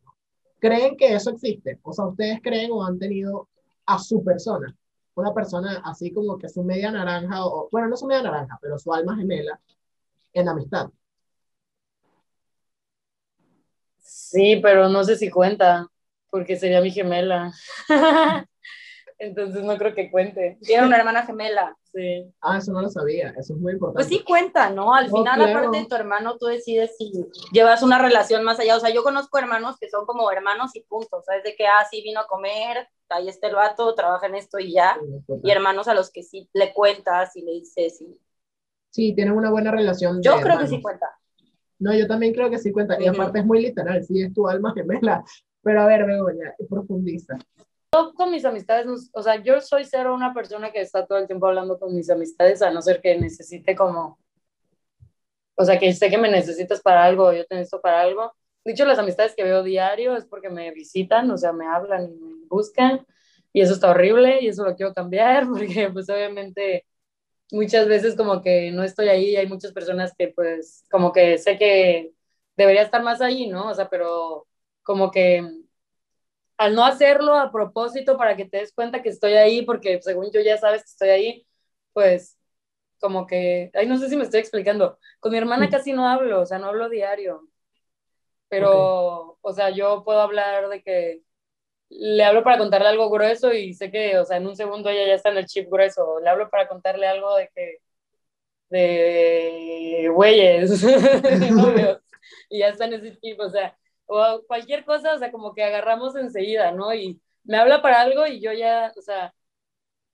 [0.64, 1.78] ¿Creen que eso existe?
[1.84, 3.50] O sea, ¿ustedes creen o han tenido
[3.86, 4.74] a su persona?
[5.16, 8.80] Una persona así como que su media naranja, o bueno, no su media naranja, pero
[8.80, 9.60] su alma gemela
[10.34, 10.90] en amistad.
[14.00, 15.88] Sí, pero no sé si cuenta,
[16.30, 17.52] porque sería mi gemela.
[19.24, 20.58] Entonces no creo que cuente.
[20.62, 21.76] Tiene una hermana gemela.
[21.94, 22.26] Sí.
[22.42, 23.98] Ah, eso no lo sabía, eso es muy importante.
[23.98, 24.94] Pues sí cuenta, ¿no?
[24.94, 25.60] Al Oh, final, claro.
[25.60, 27.12] aparte de tu hermano, tú decides si
[27.52, 28.76] llevas una relación más allá.
[28.76, 31.22] O sea, yo conozco hermanos que son como hermanos y punto.
[31.26, 31.44] ¿Sabes?
[31.44, 34.74] De que, ah, sí, vino a comer, ahí está el vato, trabaja en esto y
[34.74, 34.98] ya.
[35.44, 38.02] Y hermanos a los que sí le cuentas y le dices.
[38.02, 38.20] Y...
[38.90, 40.18] Sí, tienen una buena relación.
[40.18, 41.08] de Yo creo que sí cuenta.
[41.80, 43.00] No, yo también creo que sí cuenta.
[43.02, 43.22] Y Ujú.
[43.22, 45.24] aparte es muy literal, sí, es tu alma gemela.
[45.62, 47.38] Pero a ver, Begoña, profundiza.
[48.16, 51.46] Con mis amistades, o sea, yo soy cero una persona que está todo el tiempo
[51.46, 54.18] hablando con mis amistades, a no ser que necesite como,
[55.56, 58.34] o sea, que sé que me necesitas para algo, yo te necesito para algo.
[58.66, 62.16] Dicho, las amistades que veo diario es porque me visitan, o sea, me hablan y
[62.16, 63.06] me buscan,
[63.54, 66.86] y eso está horrible, y eso lo quiero cambiar, porque pues obviamente
[67.52, 71.58] muchas veces como que no estoy ahí, hay muchas personas que pues como que sé
[71.58, 72.14] que
[72.58, 73.70] debería estar más ahí, ¿no?
[73.70, 74.48] O sea, pero
[74.84, 75.63] como que
[76.58, 80.32] al no hacerlo a propósito para que te des cuenta que estoy ahí, porque según
[80.32, 81.48] yo ya sabes que estoy ahí,
[81.94, 82.38] pues
[83.00, 86.42] como que, ay, no sé si me estoy explicando, con mi hermana casi no hablo,
[86.42, 87.48] o sea, no hablo diario,
[88.48, 91.24] pero, o sea, yo puedo hablar de que
[91.90, 95.08] le hablo para contarle algo grueso y sé que, o sea, en un segundo ella
[95.08, 97.78] ya está en el chip grueso, le hablo para contarle algo de que,
[98.70, 100.84] de güeyes,
[102.50, 105.64] y ya está en ese chip, o sea, o cualquier cosa, o sea, como que
[105.64, 106.94] agarramos enseguida, ¿no?
[106.94, 109.34] Y me habla para algo y yo ya, o sea,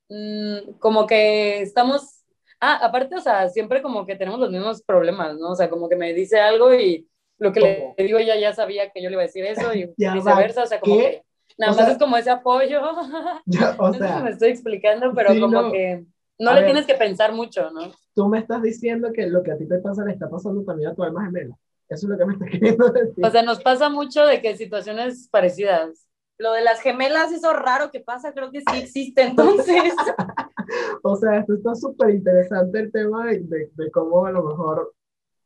[0.10, 2.23] mmm, como que estamos,
[2.60, 5.52] ah, aparte, o sea, siempre como que tenemos los mismos problemas, ¿no?
[5.52, 8.89] O sea, como que me dice algo y lo que le digo ella ya sabía
[8.91, 11.23] que yo le iba a decir eso y viceversa, o sea, como que
[11.58, 12.82] nada más es como ese apoyo.
[13.45, 15.71] Ya, o no sé sea, si me estoy explicando, pero sí, como no.
[15.71, 16.06] que
[16.39, 16.65] no A le ver.
[16.65, 17.93] tienes que pensar mucho, ¿no?
[18.13, 20.89] tú me estás diciendo que lo que a ti te pasa le está pasando también
[20.91, 21.58] a tu alma gemela.
[21.89, 23.25] Eso es lo que me estás queriendo decir.
[23.25, 26.06] O sea, nos pasa mucho de que situaciones parecidas.
[26.38, 29.93] Lo de las gemelas, eso raro que pasa, creo que sí existe entonces.
[31.02, 34.93] O sea, esto está súper interesante el tema de, de, de cómo a lo mejor,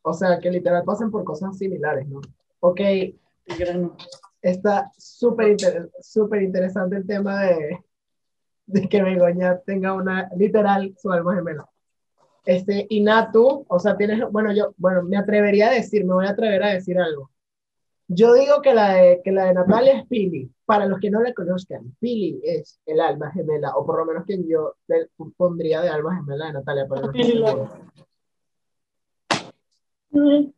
[0.02, 2.20] o sea, que literal pasen por cosas similares, ¿no?
[2.60, 2.82] Ok,
[4.42, 7.80] está súper inter- súper interesante el tema de,
[8.66, 11.70] de que Begoña tenga una, literal, su alma gemela.
[12.46, 16.26] Este, y Natu, o sea, tienes, bueno, yo, bueno, me atrevería a decir, me voy
[16.26, 17.32] a atrever a decir algo.
[18.08, 20.50] Yo digo que la de, que la de Natalia es Pili.
[20.66, 24.26] Para los que no la conozcan, Pili es el alma gemela, o por lo menos
[24.26, 27.46] quien yo le pondría de alma gemela de Natalia, estoy Pili.
[27.46, 27.70] seguro.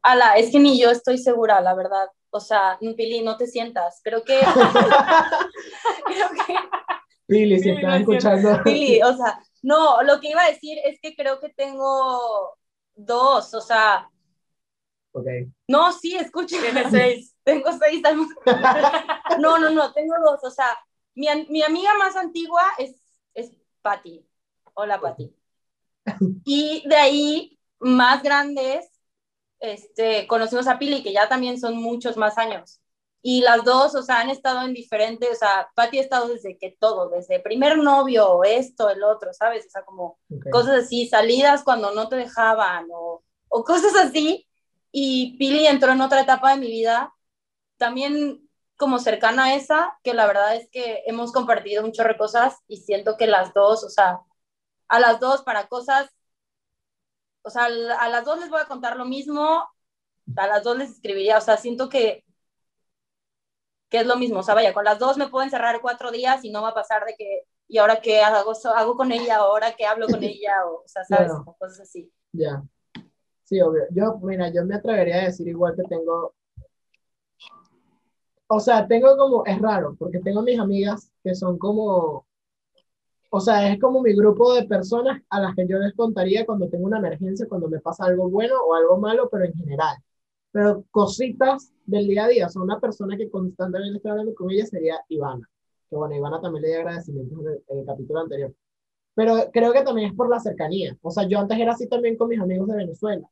[0.02, 2.08] Ala, es que ni yo estoy segura, la verdad.
[2.30, 4.02] O sea, Pili, no te sientas.
[4.04, 4.40] Creo que.
[6.06, 6.56] creo que.
[7.28, 8.64] Pili, si Pili, estás escuchando.
[8.64, 12.58] Pili, o sea, no, lo que iba a decir es que creo que tengo
[12.96, 14.10] dos, o sea,
[15.14, 15.28] Ok.
[15.68, 16.62] no, sí, escuchen.
[16.62, 17.36] Tiene seis.
[17.44, 18.02] Tengo seis.
[19.40, 20.78] No, no, no, tengo dos, o sea,
[21.16, 22.96] mi, mi amiga más antigua es,
[23.34, 23.52] es
[23.82, 24.28] Patti.
[24.74, 25.34] Hola, Patti.
[26.44, 28.90] Y de ahí, más grandes,
[29.60, 32.82] este, conocimos a Pili, que ya también son muchos más años.
[33.28, 36.60] Y las dos, o sea, han estado en diferentes, o sea, Patti ha estado desde
[36.60, 39.66] que todo, desde primer novio, esto, el otro, ¿sabes?
[39.66, 40.52] O sea, como ok.
[40.52, 44.48] cosas así, salidas cuando no te dejaban o, o cosas así.
[44.92, 47.16] Y Pili entró en otra etapa de mi vida,
[47.78, 52.20] también como cercana a esa, que la verdad es que hemos compartido un chorro de
[52.20, 54.20] cosas y siento que las dos, o sea,
[54.88, 56.12] a las dos para cosas,
[57.42, 59.68] o sea, a las dos les voy a contar lo mismo,
[60.38, 62.25] a las dos les escribiría, o sea, siento que
[63.96, 66.44] que es lo mismo, o sea, vaya, con las dos me puedo encerrar cuatro días
[66.44, 69.38] y no va a pasar de que, ¿y ahora qué hago, hago con ella?
[69.38, 70.66] ¿Ahora qué hablo con ella?
[70.66, 71.32] O, o sea, ¿sabes?
[71.32, 71.56] Claro.
[71.58, 72.12] Cosas así.
[72.34, 72.62] Ya.
[73.46, 73.84] Sí, obvio.
[73.92, 76.34] Yo, mira, yo me atrevería a decir igual que tengo.
[78.48, 82.28] O sea, tengo como, es raro, porque tengo mis amigas que son como,
[83.30, 86.68] o sea, es como mi grupo de personas a las que yo les contaría cuando
[86.68, 89.96] tengo una emergencia, cuando me pasa algo bueno o algo malo, pero en general.
[90.56, 94.50] Pero cositas del día a día, o sea, una persona que constantemente estoy hablando con
[94.52, 95.50] ella sería Ivana.
[95.90, 98.56] Que bueno, Ivana también le di agradecimientos en el, en el capítulo anterior.
[99.16, 100.98] Pero creo que también es por la cercanía.
[101.02, 103.30] O sea, yo antes era así también con mis amigos de Venezuela.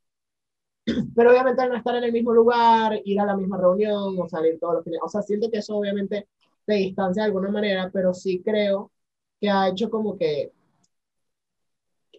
[1.16, 4.28] Pero obviamente al no estar en el mismo lugar, ir a la misma reunión o
[4.28, 6.28] salir todos los fines, o sea, siento que eso obviamente
[6.66, 8.92] te distancia de alguna manera, pero sí creo
[9.40, 10.52] que ha hecho como que,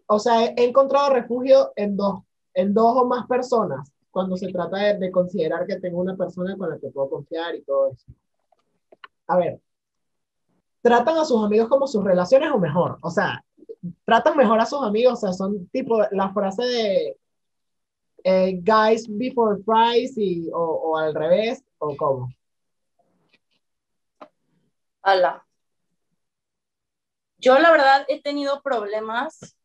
[0.07, 2.23] o sea, he encontrado refugio en dos,
[2.55, 6.57] en dos o más personas cuando se trata de, de considerar que tengo una persona
[6.57, 8.07] con la que puedo confiar y todo eso.
[9.27, 9.61] A ver,
[10.81, 12.99] ¿tratan a sus amigos como sus relaciones o mejor?
[13.03, 13.45] O sea,
[14.05, 17.17] tratan mejor a sus amigos, o sea, son tipo la frase de
[18.23, 22.29] eh, guys before fries y, o, o al revés, o cómo.
[25.03, 25.45] Ala.
[27.39, 29.57] Yo la verdad he tenido problemas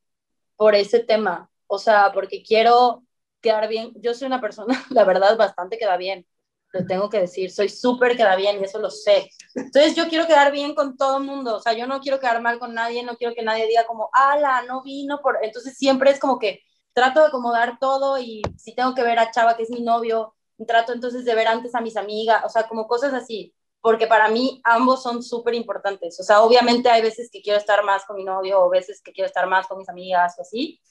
[0.56, 3.04] por ese tema, o sea, porque quiero
[3.42, 3.92] quedar bien.
[3.96, 6.26] Yo soy una persona, la verdad, bastante queda bien,
[6.72, 9.30] lo tengo que decir, soy súper queda bien y eso lo sé.
[9.56, 12.42] Entonces yo quiero quedar bien con todo el mundo, o sea, yo no quiero quedar
[12.42, 15.40] mal con nadie, no quiero que nadie diga como, ala, no vino por...
[15.42, 16.62] Entonces siempre es como que
[16.94, 20.36] trato de acomodar todo y si tengo que ver a Chava, que es mi novio,
[20.68, 24.30] trato entonces de ver antes a mis amigas, o sea, como cosas así porque para
[24.30, 26.20] mí ambos son súper importantes.
[26.20, 29.14] O sea, obviamente hay veces que quiero estar más con mi novio o veces que
[29.14, 30.82] quiero estar más con mis amigas o así,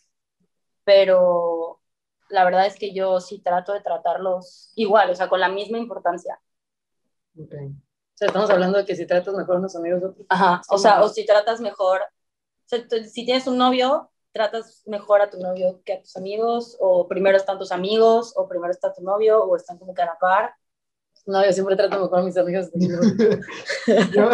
[0.84, 1.80] pero
[2.30, 5.78] la verdad es que yo sí trato de tratarlos igual, o sea, con la misma
[5.78, 6.40] importancia.
[7.40, 7.68] Okay.
[7.68, 10.26] O sea, estamos hablando de que si tratas mejor a unos amigos otros.
[10.28, 15.20] Ajá, o sea, o si tratas mejor, o sea, si tienes un novio, tratas mejor
[15.20, 16.76] a tu novio que a tus amigos?
[16.80, 18.32] ¿O primero están tus amigos?
[18.36, 19.42] ¿O primero está tu novio?
[19.44, 20.54] ¿O están como que a la par?
[21.28, 22.70] No, yo siempre trato mejor a mis amigos.
[24.14, 24.30] Yo,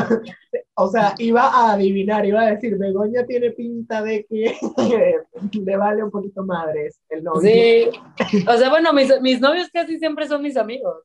[0.74, 4.56] o sea, iba a adivinar, iba a decir, Begoña tiene pinta de que
[5.64, 7.40] le vale un poquito madres el novio.
[7.40, 7.90] Sí,
[8.46, 11.02] o sea, bueno, mis, mis novios casi siempre son mis amigos.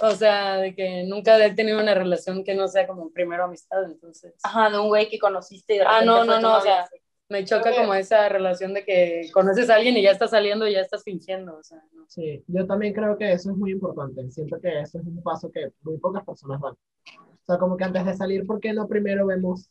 [0.00, 3.82] O sea, de que nunca he tenido una relación que no sea como primero amistad,
[3.84, 4.34] entonces.
[4.44, 6.82] Ajá, de un güey que conociste y de Ah, repente no, no, no, o sea,
[6.82, 6.96] así.
[7.30, 10.72] Me choca como esa relación de que conoces a alguien y ya estás saliendo y
[10.72, 12.04] ya estás fingiendo, o sea, no.
[12.08, 14.28] Sí, yo también creo que eso es muy importante.
[14.32, 16.72] Siento que eso es un paso que muy pocas personas dan.
[16.72, 19.70] O sea, como que antes de salir, ¿por qué no primero vemos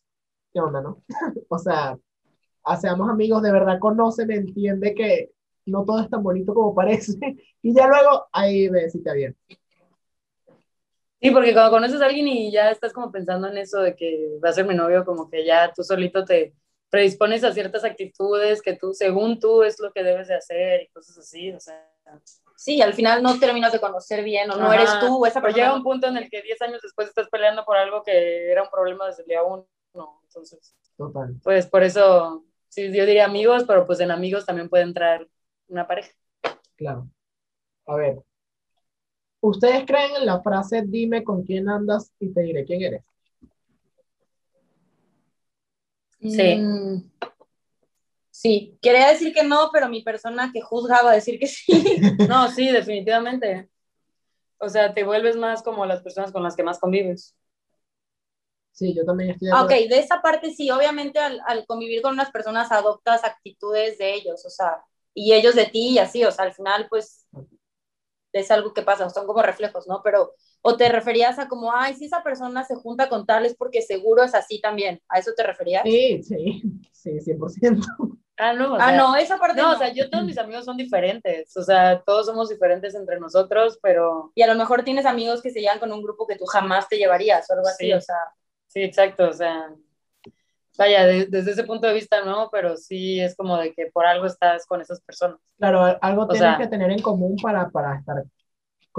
[0.53, 1.03] qué onda, no?
[1.49, 1.97] O sea,
[2.63, 5.31] hacemos amigos, de verdad conoce, me entiende que
[5.65, 7.13] no todo es tan bonito como parece.
[7.61, 9.35] Y ya luego ahí ves si te bien.
[11.21, 14.39] Sí, porque cuando conoces a alguien y ya estás como pensando en eso de que
[14.41, 16.53] va a ser mi novio, como que ya tú solito te
[16.89, 20.87] predispones a ciertas actitudes que tú, según tú, es lo que debes de hacer y
[20.89, 21.89] cosas así, o sea.
[22.55, 24.75] Sí, al final no terminas de conocer bien o no Ajá.
[24.75, 25.63] eres tú o esa Pero persona.
[25.65, 28.63] llega un punto en el que 10 años después estás peleando por algo que era
[28.63, 29.67] un problema desde el día uno,
[30.23, 31.35] entonces, Total.
[31.43, 35.27] pues por eso, sí, yo diría amigos, pero pues en amigos también puede entrar
[35.67, 36.11] una pareja.
[36.75, 37.07] Claro.
[37.85, 38.19] A ver.
[39.41, 43.03] ¿Ustedes creen en la frase dime con quién andas y te diré quién eres?
[46.19, 46.55] Sí.
[46.55, 47.11] Mm,
[48.29, 51.65] sí, quería decir que no, pero mi persona que juzga va a decir que sí.
[52.29, 53.69] No, sí, definitivamente.
[54.57, 57.35] O sea, te vuelves más como las personas con las que más convives.
[58.71, 62.13] Sí, yo también estoy de ok, de esa parte sí, obviamente al, al convivir con
[62.13, 66.31] unas personas adoptas actitudes de ellos, o sea, y ellos de ti y así, o
[66.31, 67.27] sea, al final pues
[68.31, 70.01] es algo que pasa, son como reflejos, ¿no?
[70.03, 73.55] Pero, o te referías a como, ay, si esa persona se junta con tal es
[73.55, 75.83] porque seguro es así también, ¿a eso te referías?
[75.83, 77.85] Sí, sí, sí, 100%.
[78.41, 79.75] Ah, no, o ah, sea, no, esa parte No, no.
[79.75, 83.77] o sea, yo todos mis amigos son diferentes, o sea, todos somos diferentes entre nosotros,
[83.81, 86.45] pero Y a lo mejor tienes amigos que se llevan con un grupo que tú
[86.45, 87.93] jamás te llevarías o algo así, Sí.
[87.93, 88.15] o sea,
[88.67, 89.69] sí, exacto, o sea,
[90.77, 94.05] vaya, de- desde ese punto de vista no, pero sí es como de que por
[94.05, 95.39] algo estás con esas personas.
[95.57, 98.23] Claro, al- algo O tienes sea- que tener en común para, para estar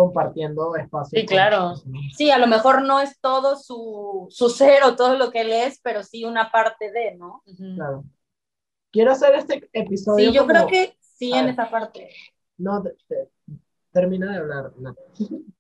[0.05, 1.21] compartiendo espacio.
[1.21, 1.75] Sí, claro.
[2.17, 5.53] sí, a lo mejor no es todo su, su ser o todo lo que él
[5.53, 7.43] es, pero sí una parte de, ¿no?
[7.77, 8.05] Claro.
[8.91, 10.31] Quiero hacer este episodio.
[10.31, 11.53] Sí, yo como- creo que sí en ver.
[11.55, 12.11] esa parte.
[12.57, 13.29] No, te- te-
[13.93, 14.73] termina de hablar.
[14.79, 14.97] Nat.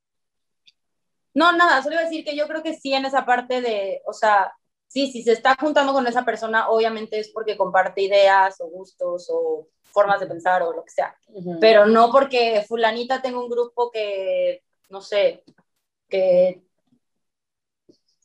[1.33, 4.03] No, nada, solo iba a decir que yo creo que sí en esa parte de,
[4.05, 4.53] o sea,
[4.90, 9.29] sí, si se está juntando con esa persona, obviamente es porque comparte ideas o gustos
[9.33, 11.59] o formas de pensar o lo que sea, Ujú.
[11.61, 15.44] pero no porque fulanita tenga un grupo que, no sé,
[16.09, 16.62] que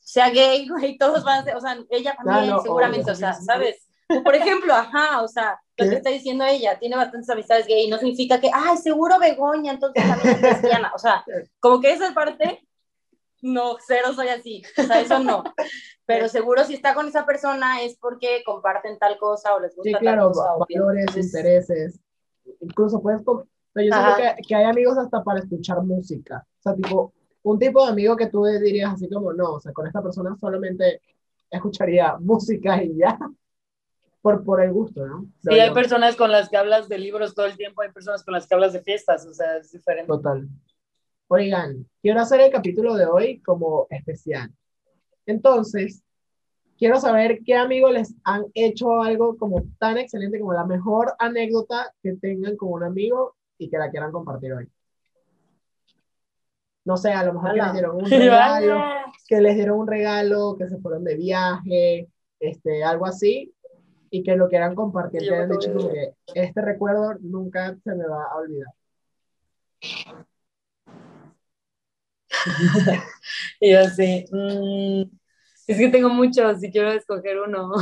[0.00, 3.12] sea gay, güey, todos van a ser, o sea, ella también Claro, seguramente, obvio.
[3.12, 3.86] o sea, ¿sabes?
[4.24, 7.98] Por ejemplo, ajá, o sea, lo que está diciendo ella, tiene bastantes amistades gay, no
[7.98, 11.24] significa que, ay, seguro Begoña, entonces también es lesbiana, o sea,
[11.60, 12.66] como que esa parte,
[13.42, 15.42] no, cero soy así, o sea, eso no,
[16.06, 19.88] pero seguro si está con esa persona es porque comparten tal cosa o les gusta
[19.88, 20.42] Sí, tal claro, cosa.
[20.44, 20.80] va- o bien.
[20.80, 22.00] valores, intereses.
[22.60, 23.22] Incluso puedes.
[23.22, 26.46] com- o sea, yo siento que, que hay amigos hasta para escuchar música.
[26.58, 29.72] O sea, tipo, un tipo de amigo que tú dirías así como, no, o sea,
[29.72, 31.00] con esta persona solamente
[31.50, 33.18] escucharía música y ya.
[34.22, 35.26] Por, por el gusto, ¿no?
[35.40, 38.34] Sí, hay personas con las que hablas de libros todo el tiempo, hay personas con
[38.34, 40.08] las que hablas de fiestas, o sea, es diferente.
[40.08, 40.48] Total.
[41.28, 44.50] Oigan, quiero hacer el capítulo de hoy como especial.
[45.26, 46.02] Entonces,
[46.78, 51.92] quiero saber qué amigos les han hecho algo como tan excelente como la mejor anécdota
[52.02, 54.68] que tengan con un amigo y que la quieran compartir hoy.
[56.84, 58.84] No sé, a lo mejor que les dieron un regalo,
[59.26, 62.08] que les dieron un regalo, que se fueron de viaje,
[62.38, 63.52] este, algo así,
[64.10, 68.36] y que lo quieran compartir, que dicho que este recuerdo nunca se me va a
[68.36, 68.72] olvidar.
[73.60, 75.02] Y yo así, mm,
[75.66, 77.72] es que tengo muchos y quiero escoger uno.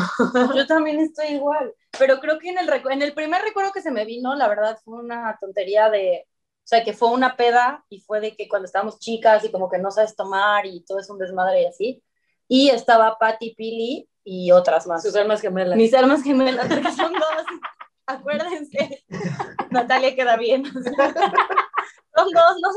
[0.54, 3.90] Yo también estoy igual, pero creo que en el, en el primer recuerdo que se
[3.90, 8.00] me vino, la verdad fue una tontería de, o sea, que fue una peda y
[8.00, 11.10] fue de que cuando estábamos chicas y como que no sabes tomar y todo es
[11.10, 12.02] un desmadre y así,
[12.48, 15.02] y estaba Patty Pili y otras más.
[15.02, 15.76] Sus almas gemelas.
[15.76, 17.44] Mis almas gemelas, porque son dos,
[18.06, 19.04] acuérdense,
[19.70, 20.64] Natalia queda bien.
[20.64, 20.82] son
[22.32, 22.72] dos, no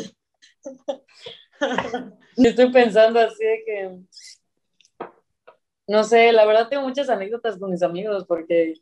[0.00, 0.16] sé.
[2.36, 3.90] Yo estoy pensando así de que,
[5.86, 8.74] no sé, la verdad tengo muchas anécdotas con mis amigos porque,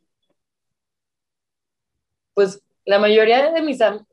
[2.35, 4.07] pues, la mayoría de mis amigos,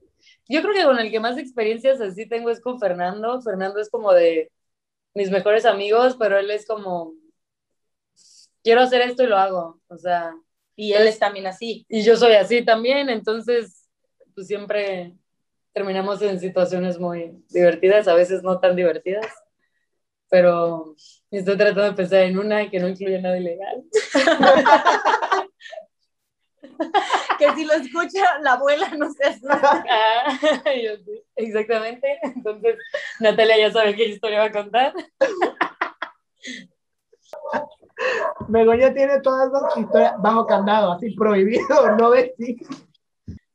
[0.50, 3.42] yo creo que con el que más experiencias así tengo es con Fernando.
[3.42, 4.52] Fernando es como de
[5.16, 7.14] mis mejores amigos, pero él es como,
[8.64, 9.82] quiero hacer esto y lo hago.
[9.88, 10.34] O sea,
[10.76, 11.86] Y él es también así.
[11.90, 13.90] Y yo soy así también, entonces,
[14.36, 15.16] pues siempre
[15.78, 19.28] terminamos en situaciones muy divertidas, a veces no tan divertidas,
[20.28, 20.96] pero
[21.30, 23.84] estoy tratando de pensar en una que no incluye nada ilegal.
[27.38, 29.86] que si lo escucha la abuela no se asusta.
[29.88, 30.40] Ah,
[30.84, 32.18] yo sí, exactamente.
[32.24, 32.78] Entonces,
[33.20, 34.96] Natalia ya sabe qué historia va a contar.
[38.48, 42.58] Begoña tiene todas las historias bajo candado, así prohibido, no decir.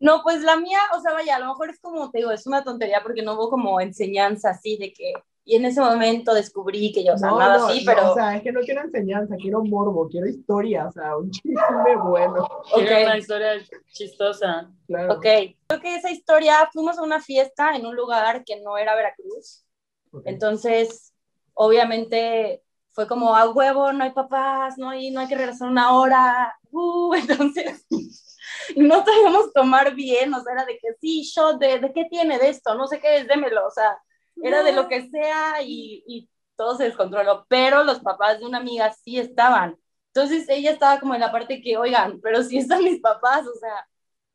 [0.03, 2.45] No, pues la mía, o sea, vaya, a lo mejor es como, te digo, es
[2.45, 5.13] una tontería porque no hubo como enseñanza así de que,
[5.45, 8.11] y en ese momento descubrí que yo, o sea, no, nada no, así, no, pero...
[8.11, 11.97] o sea, es que no quiero enseñanza, quiero morbo, quiero historia, o sea, un chisme
[12.05, 12.49] bueno.
[12.75, 13.03] Quiero Ok.
[13.05, 13.53] una historia
[13.93, 14.69] chistosa.
[14.89, 15.15] Claro.
[15.15, 18.97] Ok, creo que esa historia, fuimos a una fiesta en un lugar que no era
[18.97, 19.65] Veracruz,
[20.11, 20.23] Ok.
[20.27, 21.15] entonces,
[21.55, 25.97] obviamente, fue como a huevo, no hay papás, no hay, no hay que regresar una
[25.97, 27.87] hora, uh, entonces,
[28.77, 32.39] no sabíamos tomar bien, o sea, era de que sí, shot, de, de qué tiene
[32.39, 33.99] de esto, no sé qué es, démelo, o sea,
[34.43, 38.59] era de lo que sea y, y todo se descontroló, pero los papás de una
[38.59, 39.77] amiga sí estaban,
[40.15, 43.55] entonces ella estaba como en la parte que, oigan, pero si están mis papás, o
[43.59, 43.87] sea,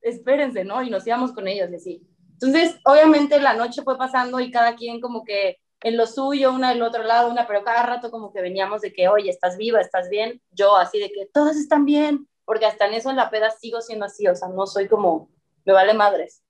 [0.02, 0.82] espérense, ¿no?
[0.82, 2.08] Y nos íbamos con ellos y así.
[2.34, 6.70] Entonces, obviamente la noche fue pasando y cada quien como que en lo suyo, una
[6.70, 9.80] del otro lado, una, pero cada rato como que veníamos de que, oye, estás viva,
[9.80, 13.30] estás bien, yo así de que todas están bien, porque hasta en eso en la
[13.30, 15.30] peda sigo siendo así, o sea, no soy como,
[15.66, 16.46] me vale madres.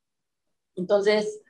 [0.75, 1.41] Entonces,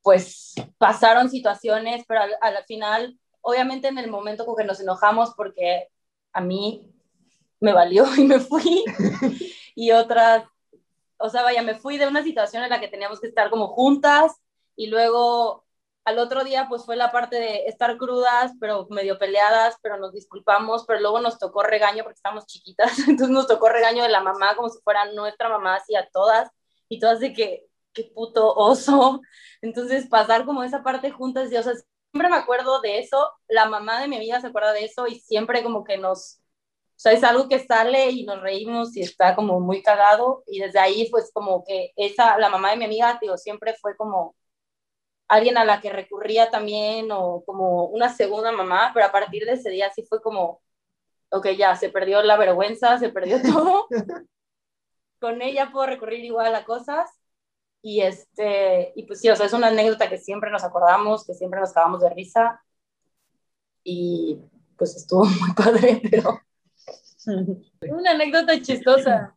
[0.00, 5.34] pues pasaron situaciones, pero al, al final, obviamente en el momento como que nos enojamos
[5.34, 5.88] porque
[6.32, 6.88] a mí
[7.58, 8.84] me valió y me fui,
[9.74, 10.44] y otras,
[11.16, 13.66] o sea, vaya, me fui de una situación en la que teníamos que estar como
[13.66, 14.36] juntas,
[14.76, 15.64] y luego
[16.08, 20.12] al otro día pues fue la parte de estar crudas, pero medio peleadas, pero nos
[20.12, 24.22] disculpamos, pero luego nos tocó regaño porque estábamos chiquitas, entonces nos tocó regaño de la
[24.22, 26.50] mamá como si fuera nuestra mamá, así a todas,
[26.88, 29.20] y todas de que, qué puto oso,
[29.62, 31.74] entonces pasar como esa parte juntas, y, o sea,
[32.10, 35.20] siempre me acuerdo de eso, la mamá de mi amiga se acuerda de eso, y
[35.20, 39.36] siempre como que nos, o sea, es algo que sale y nos reímos y está
[39.36, 43.18] como muy cagado, y desde ahí pues como que esa, la mamá de mi amiga,
[43.20, 44.34] digo, siempre fue como
[45.28, 49.52] alguien a la que recurría también o como una segunda mamá, pero a partir de
[49.52, 50.62] ese día sí fue como,
[51.30, 53.86] ok, ya, se perdió la vergüenza, se perdió todo.
[55.20, 57.10] Con ella puedo recurrir igual a cosas.
[57.82, 61.34] Y, este, y pues sí, o sea, es una anécdota que siempre nos acordamos, que
[61.34, 62.62] siempre nos acabamos de risa.
[63.84, 64.40] Y
[64.76, 66.40] pues estuvo muy padre, pero...
[67.90, 69.36] Una anécdota chistosa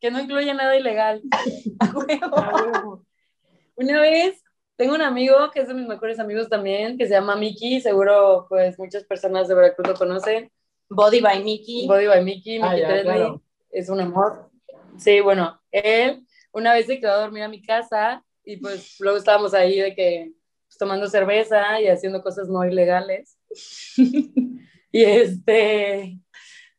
[0.00, 1.22] que no incluye nada ilegal.
[1.78, 3.04] a huevo.
[3.76, 4.42] Una vez
[4.82, 8.46] tengo un amigo que es de mis mejores amigos también, que se llama Miki, seguro
[8.48, 10.50] pues muchas personas de Veracruz lo conocen.
[10.90, 11.86] Body by Mickey.
[11.86, 13.40] Body by Miki, Ah, Miki claro.
[13.70, 14.50] es un amor.
[14.98, 19.18] Sí, bueno, él una vez se quedó a dormir a mi casa y pues luego
[19.18, 20.32] estábamos ahí de que
[20.66, 23.38] pues, tomando cerveza y haciendo cosas no ilegales.
[23.96, 26.18] y este,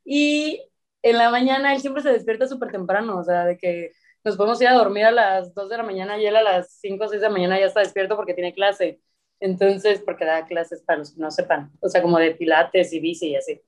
[0.04, 0.62] y
[1.02, 3.94] en la mañana él siempre se despierta súper temprano, o sea, de que
[4.24, 6.72] nos podemos ir a dormir a las 2 de la mañana y él a las
[6.80, 9.02] 5 o 6 de la mañana ya está despierto porque tiene clase.
[9.40, 13.00] Entonces, porque da clases para los que no sepan, o sea, como de pilates y
[13.00, 13.62] bici y así.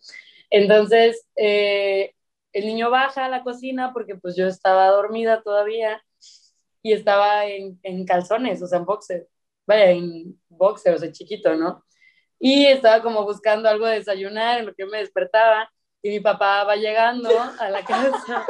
[0.50, 2.14] Entonces, eh,
[2.54, 6.02] el niño baja a la cocina porque pues yo estaba dormida todavía
[6.82, 9.28] y estaba en, en calzones, o sea, en boxer,
[9.68, 11.84] vaya, en boxer, o sea, chiquito, ¿no?
[12.40, 15.70] Y estaba como buscando algo de desayunar en lo que me despertaba
[16.02, 17.30] y mi papá va llegando
[17.60, 18.46] a la casa.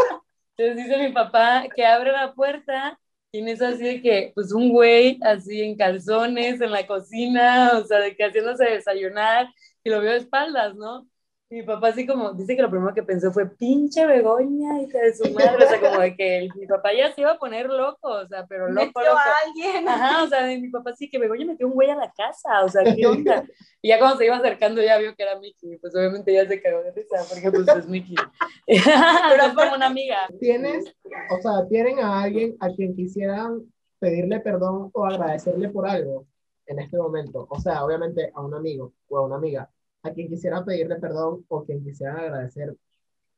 [0.58, 2.99] Entonces dice mi papá que abre la puerta
[3.32, 7.72] y en eso así de que, pues un güey así en calzones en la cocina,
[7.78, 9.47] o sea, de que haciéndose desayunar
[9.84, 11.08] y lo veo de espaldas, ¿no?
[11.48, 15.14] Mi papá así como, dice que lo primero que pensó fue, pinche Begoña, hija de
[15.14, 17.68] su madre, o sea, como de que el- mi papá ya se iba a poner
[17.70, 19.18] loco, o sea, pero loco, Metió loco.
[19.20, 19.88] a alguien.
[19.88, 22.68] Ajá, o sea, mi papá sí que Begoña metió un güey a la casa, o
[22.70, 23.46] sea, ¿qué onda?
[23.80, 26.60] Y ya cuando se iba acercando ya vio que era Mickey, pues obviamente ya se
[26.60, 28.16] cagó de risa, porque pues es Mickey.
[28.68, 30.28] Pero es como una amiga.
[30.39, 30.96] Tienes,
[31.30, 33.62] o sea, tienen a alguien a quien quisieran
[34.00, 36.26] pedirle perdón o agradecerle por algo
[36.66, 37.46] en este momento.
[37.52, 39.70] O sea, obviamente a un amigo o a una amiga,
[40.06, 42.76] a quien quisiera pedirle perdón o quien quisieran agradecer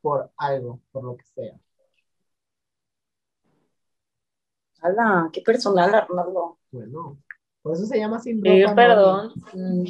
[0.01, 1.53] por algo, por lo que sea.
[4.81, 6.59] Ala, qué personal, Arnaldo.
[6.71, 7.17] Bueno,
[7.61, 8.49] por eso se llama sin ropa.
[8.51, 9.31] Pedir perdón.
[9.53, 9.85] mm,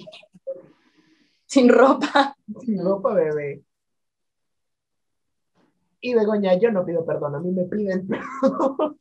[1.46, 2.36] Sin ropa.
[2.62, 3.64] Sin ropa, bebé.
[6.00, 8.08] Y Begoña, yo no pido perdón, a mí me piden
[8.42, 9.00] perdón.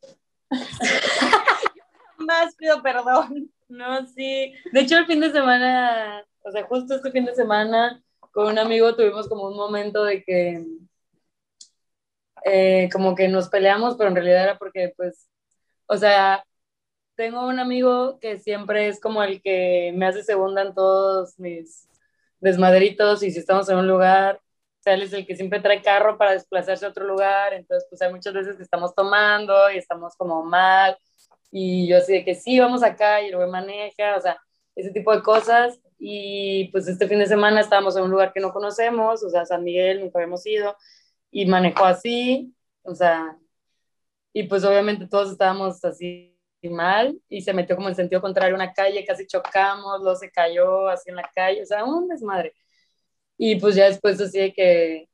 [2.18, 3.50] Más pido perdón.
[3.68, 4.52] No, sí.
[4.72, 8.58] De hecho, el fin de semana, o sea, justo este fin de semana, con un
[8.58, 10.64] amigo tuvimos como un momento de que,
[12.44, 15.28] eh, como que nos peleamos, pero en realidad era porque, pues,
[15.86, 16.44] o sea,
[17.16, 21.88] tengo un amigo que siempre es como el que me hace segunda en todos mis
[22.40, 25.82] desmadritos y si estamos en un lugar, o sea, él es el que siempre trae
[25.82, 29.78] carro para desplazarse a otro lugar, entonces pues hay muchas veces que estamos tomando y
[29.78, 30.96] estamos como mal
[31.50, 34.38] y yo así de que sí, vamos acá y luego maneja, o sea,
[34.76, 38.40] ese tipo de cosas y pues este fin de semana estábamos en un lugar que
[38.40, 40.76] no conocemos, o sea, San Miguel, nunca habíamos ido
[41.30, 43.36] y manejó así, o sea,
[44.32, 46.36] y pues obviamente todos estábamos así
[46.70, 50.30] mal y se metió como en sentido contrario a una calle, casi chocamos, luego se
[50.30, 52.54] cayó así en la calle, o sea, un desmadre.
[53.38, 55.08] Y pues ya después así de que,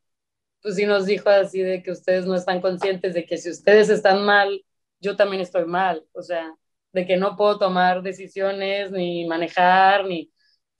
[0.62, 3.88] pues sí nos dijo así de que ustedes no están conscientes de que si ustedes
[3.90, 4.64] están mal,
[5.00, 6.54] yo también estoy mal, o sea,
[6.92, 10.31] de que no puedo tomar decisiones ni manejar, ni...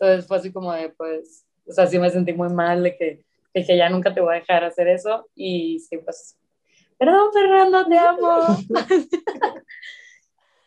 [0.02, 3.24] Entonces fue así como de, pues, o sea, sí me sentí muy mal de que,
[3.54, 6.36] de que ya nunca te voy a dejar hacer eso y sí, pues,
[6.98, 8.58] perdón Fernando, te amo.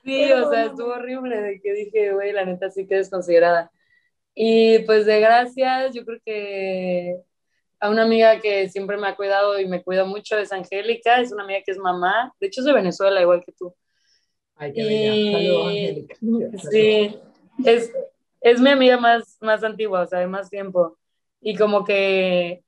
[0.06, 3.72] Sí, o sea, estuvo horrible de que dije, güey, la neta sí que desconsiderada.
[4.36, 7.24] Y pues de gracias, yo creo que
[7.80, 11.32] a una amiga que siempre me ha cuidado y me cuida mucho es Angélica, es
[11.32, 13.76] una amiga que es mamá, de hecho es de Venezuela, igual que tú.
[14.56, 15.40] Ay, qué bella.
[15.40, 16.16] Saludos, Angélica.
[16.70, 17.20] Sí,
[17.66, 17.92] es,
[18.46, 20.98] es mi amiga más, más antigua, o sea, de más tiempo.
[21.42, 22.64] Y como que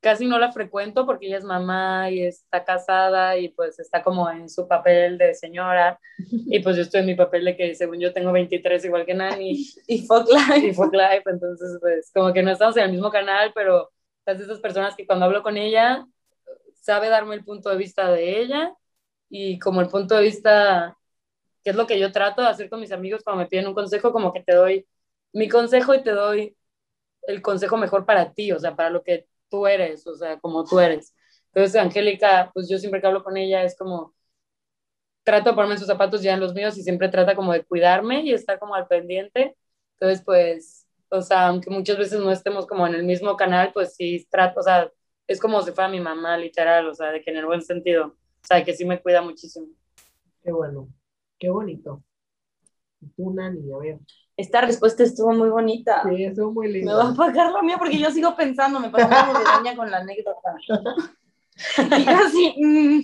[0.00, 4.28] casi no la frecuento porque ella es mamá y está casada y pues está como
[4.30, 8.00] en su papel de señora y pues yo estoy en mi papel de que según
[8.00, 10.66] yo tengo 23 igual que Nani Y fuck life.
[10.66, 13.90] y Fuck Life, entonces pues como que no estamos en el mismo canal, pero
[14.26, 16.06] es de esas personas que cuando hablo con ella
[16.74, 18.74] sabe darme el punto de vista de ella
[19.30, 20.96] y como el punto de vista
[21.64, 23.74] que es lo que yo trato de hacer con mis amigos cuando me piden un
[23.74, 24.86] consejo, como que te doy
[25.32, 26.56] mi consejo y te doy
[27.26, 30.64] el consejo mejor para ti, o sea, para lo que tú eres, o sea, como
[30.64, 31.14] tú eres.
[31.54, 34.14] Entonces, Angélica, pues yo siempre que hablo con ella es como,
[35.24, 38.22] trato de ponerme sus zapatos ya en los míos y siempre trata como de cuidarme
[38.22, 39.56] y estar como al pendiente.
[39.94, 43.94] Entonces, pues, o sea, aunque muchas veces no estemos como en el mismo canal, pues
[43.94, 44.90] sí trato, o sea,
[45.26, 48.06] es como si fuera mi mamá, literal, o sea, de que en el buen sentido,
[48.06, 49.68] o sea, que sí me cuida muchísimo.
[50.42, 50.88] Qué bueno,
[51.38, 52.02] qué bonito.
[53.00, 53.98] Y tú, Nani, a ver.
[54.42, 56.02] Esta respuesta estuvo muy bonita.
[56.08, 56.96] Sí, eso es muy Me lindo.
[56.96, 59.88] va a pagar la mía porque yo sigo pensando, me pasó como de daña con
[59.90, 60.54] la anécdota.
[61.98, 63.00] Y yo así, mm,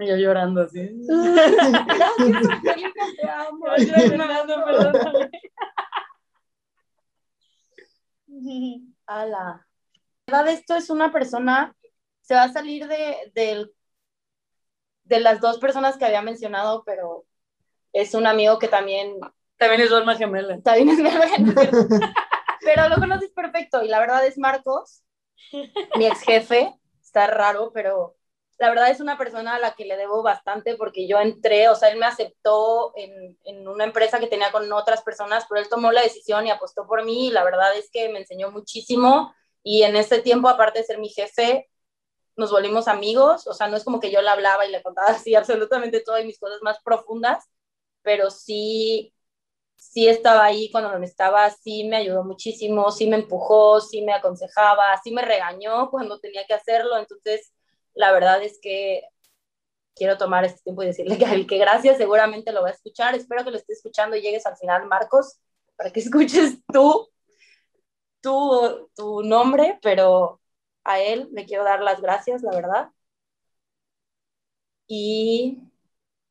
[0.00, 0.80] Y yo llorando así.
[1.06, 3.66] gracias, Angélica, te amo.
[3.78, 5.30] Yo llorando, perdóname.
[9.06, 9.66] Ala.
[10.26, 11.74] La verdad, esto es una persona,
[12.20, 13.72] se va a salir de, del-
[15.08, 17.24] de las dos personas que había mencionado, pero
[17.92, 19.18] es un amigo que también
[19.56, 20.58] También es alma gemela.
[20.74, 21.26] bien es bebé,
[22.62, 25.02] pero lo conoces perfecto y la verdad es Marcos,
[25.96, 28.14] mi ex jefe, está raro, pero
[28.58, 31.74] la verdad es una persona a la que le debo bastante porque yo entré, o
[31.74, 35.68] sea, él me aceptó en, en una empresa que tenía con otras personas, pero él
[35.68, 39.32] tomó la decisión y apostó por mí y la verdad es que me enseñó muchísimo.
[39.62, 41.68] Y en ese tiempo, aparte de ser mi jefe,
[42.38, 45.08] nos volvimos amigos, o sea, no es como que yo le hablaba y le contaba
[45.10, 47.44] así absolutamente todas mis cosas más profundas,
[48.02, 49.12] pero sí,
[49.76, 54.12] sí estaba ahí cuando me estaba, sí me ayudó muchísimo, sí me empujó, sí me
[54.14, 57.52] aconsejaba, sí me regañó cuando tenía que hacerlo, entonces
[57.94, 59.02] la verdad es que
[59.96, 63.44] quiero tomar este tiempo y decirle que, que gracias, seguramente lo va a escuchar, espero
[63.44, 65.38] que lo esté escuchando y llegues al final, Marcos,
[65.76, 67.08] para que escuches tú,
[68.20, 70.40] tu, tu nombre, pero
[70.84, 72.90] a él le quiero dar las gracias, la verdad,
[74.86, 75.58] y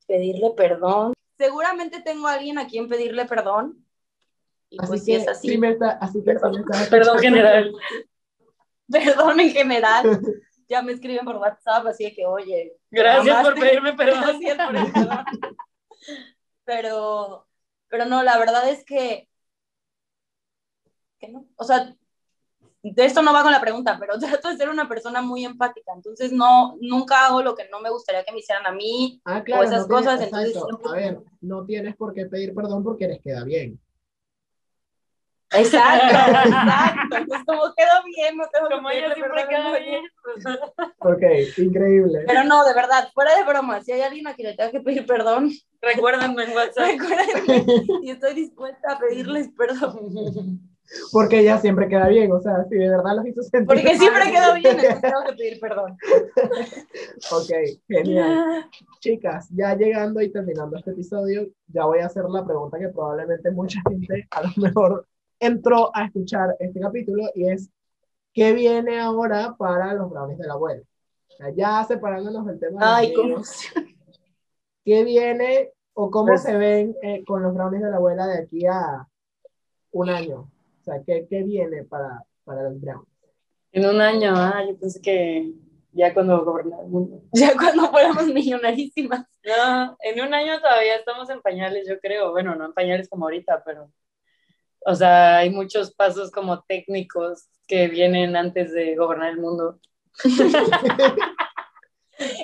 [0.07, 1.13] pedirle perdón.
[1.37, 3.85] Seguramente tengo a alguien a quien pedirle perdón.
[4.69, 6.49] Y Así pues que, si es así, sí me está, así está
[6.89, 7.73] Perdón general.
[8.91, 10.19] perdón en general.
[10.67, 14.21] Ya me escriben por WhatsApp, así de que, oye, Gracias por pedirme perdón.
[14.21, 15.25] Gracias por el perdón.
[16.65, 17.47] Pero,
[17.87, 19.29] pero no, la verdad es que,
[21.19, 21.45] que no.
[21.55, 21.95] O sea,
[22.95, 25.91] esto no va con la pregunta, pero trato de ser una persona muy empática.
[25.95, 29.21] Entonces, no, nunca hago lo que no me gustaría que me hicieran a mí.
[29.25, 32.53] Ah, claro, esas no tienes- cosas, entonces siempre- A ver, no tienes por qué pedir
[32.53, 33.79] perdón porque les queda bien.
[35.51, 36.05] Exacto,
[36.45, 37.17] exacto.
[37.17, 40.03] Entonces, como quedó bien, no tengo Como que ella siempre queda bien.
[40.99, 42.23] Ok, increíble.
[42.27, 44.81] Pero no, de verdad, fuera de broma, si hay alguien a quien le tenga que
[44.81, 46.87] pedir perdón, Recuérdenme en WhatsApp.
[46.99, 50.59] recuérdenme y estoy dispuesta a pedirles perdón.
[51.11, 53.67] Porque ella siempre queda bien, o sea, si de verdad los hizo sentir.
[53.67, 53.97] Porque mal.
[53.97, 55.97] siempre quedó bien, entonces tengo que pedir perdón.
[57.31, 58.69] Ok, genial.
[58.99, 63.51] Chicas, ya llegando y terminando este episodio, ya voy a hacer la pregunta que probablemente
[63.51, 65.05] mucha gente a lo mejor
[65.39, 67.69] entró a escuchar este capítulo y es,
[68.33, 70.81] ¿qué viene ahora para los brownies de la abuela?
[71.29, 72.79] O sea, ya separándonos del tema.
[72.79, 73.41] de Ay, cómo.
[74.85, 78.39] ¿Qué viene o cómo Pues- se ven eh, con los brownies de la abuela de
[78.39, 79.05] aquí a
[79.91, 80.49] un año?
[80.87, 83.09] O sea, ¿qué, qué viene para, para los brownies?
[83.73, 85.51] En un año, ah, yo pensé que
[85.91, 87.21] ya cuando gobernara el mundo.
[87.33, 89.25] Ya cuando fuéramos millonarísimas.
[89.43, 92.31] No, en un año todavía estamos en pañales, yo creo.
[92.31, 93.91] Bueno, no en pañales como ahorita, pero.
[94.85, 99.81] O sea, hay muchos pasos como técnicos que vienen antes de gobernar el mundo.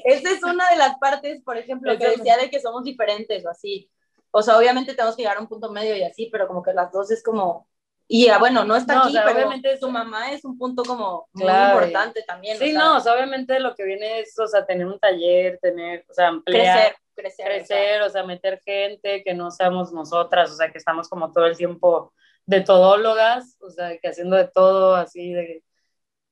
[0.03, 3.49] Esa es una de las partes, por ejemplo, que decía de que somos diferentes o
[3.49, 3.89] así.
[4.31, 6.73] O sea, obviamente tenemos que llegar a un punto medio y así, pero como que
[6.73, 7.69] las dos es como...
[8.07, 10.57] Y ah, bueno, no está No, o aquí, sea, pero obviamente tu mamá es un
[10.57, 11.79] punto como muy Claro.
[11.79, 12.57] importante también.
[12.57, 14.99] Sí, o sea, no, o sea, obviamente lo que viene es, o sea, tener un
[14.99, 17.45] taller, tener, o sea, ampliar, crecer, crecer.
[17.45, 21.45] crecer, o sea, meter gente que no seamos nosotras, o sea, que estamos como todo
[21.45, 22.13] el tiempo
[22.45, 25.63] de todólogas, o sea, que haciendo de todo así de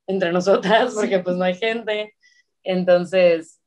[0.06, 2.14] entre nosotras, porque pues no hay gente.
[2.62, 3.60] Entonces,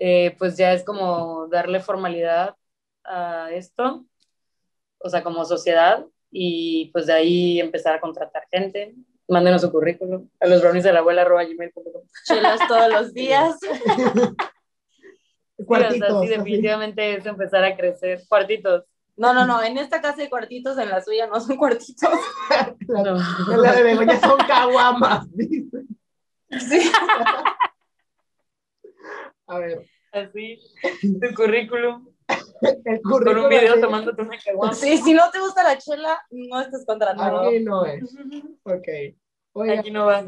[0.00, 2.56] eh, pues ya es como darle formalidad
[3.04, 4.04] a esto,
[4.98, 8.94] o sea, como sociedad, y pues de ahí empezar a contratar gente.
[9.28, 12.02] Mándenos su currículum a los brownies de la abuela gmail.com.
[12.26, 13.56] chelas todos los días.
[15.64, 15.98] Cuartitos.
[15.98, 16.28] sí, o sea, sí, así.
[16.38, 18.20] definitivamente es empezar a crecer.
[18.28, 18.84] Cuartitos.
[19.16, 22.10] No, no, no, en esta casa de cuartitos, en la suya no son cuartitos.
[22.88, 23.16] La, No.
[23.58, 25.82] la de Begoña son caguamas, dice.
[26.58, 26.90] Sí.
[29.46, 30.58] A ver, Así,
[31.02, 32.06] tu currículum,
[32.84, 34.74] el con currículum un video tomándote una caguama.
[34.74, 37.48] Sí, si no te gusta la chela, no estés contratado.
[37.48, 38.02] Aquí no es.
[38.62, 38.88] Ok.
[39.54, 40.24] Oiga, Aquí no va.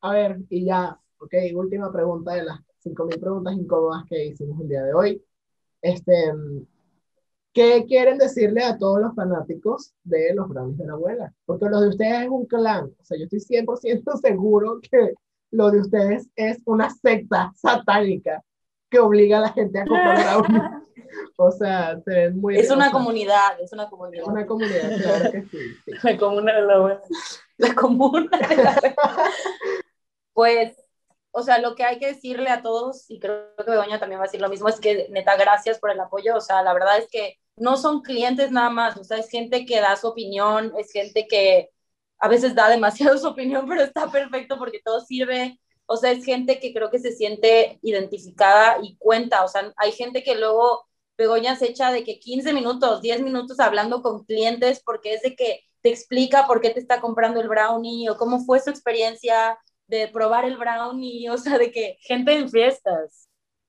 [0.00, 4.68] A ver, y ya, ok, última pregunta de las 5.000 preguntas incómodas que hicimos el
[4.68, 5.22] día de hoy.
[5.82, 6.32] Este,
[7.52, 11.34] ¿qué quieren decirle a todos los fanáticos de los brownies de la abuela?
[11.44, 15.14] Porque lo de ustedes es un clan, o sea, yo estoy 100% seguro que
[15.50, 18.42] lo de ustedes es una secta satánica
[18.88, 20.79] que obliga a la gente a comprar brownies.
[21.42, 22.58] O sea, se ven muy...
[22.58, 24.22] Es o una sea, comunidad, es una comunidad.
[24.22, 25.58] Es una comunidad, claro que sí.
[25.84, 25.92] sí.
[26.02, 27.02] La comuna de la.
[27.56, 28.38] La comuna.
[28.38, 28.80] de la-
[30.32, 30.76] pues,
[31.30, 34.24] o sea, lo que hay que decirle a todos, y creo que Begoña también va
[34.24, 36.36] a decir lo mismo, es que neta, gracias por el apoyo.
[36.36, 39.64] O sea, la verdad es que no son clientes nada más, o sea, es gente
[39.66, 41.70] que da su opinión, es gente que
[42.18, 45.58] a veces da demasiado su opinión, pero está perfecto porque todo sirve.
[45.86, 49.44] O sea, es gente que creo que se siente identificada y cuenta.
[49.44, 50.86] O sea, hay gente que luego
[51.20, 55.36] Begoña se echa de que 15 minutos, 10 minutos hablando con clientes porque es de
[55.36, 59.58] que te explica por qué te está comprando el brownie o cómo fue su experiencia
[59.86, 63.28] de probar el brownie, o sea, de que Gente en fiestas.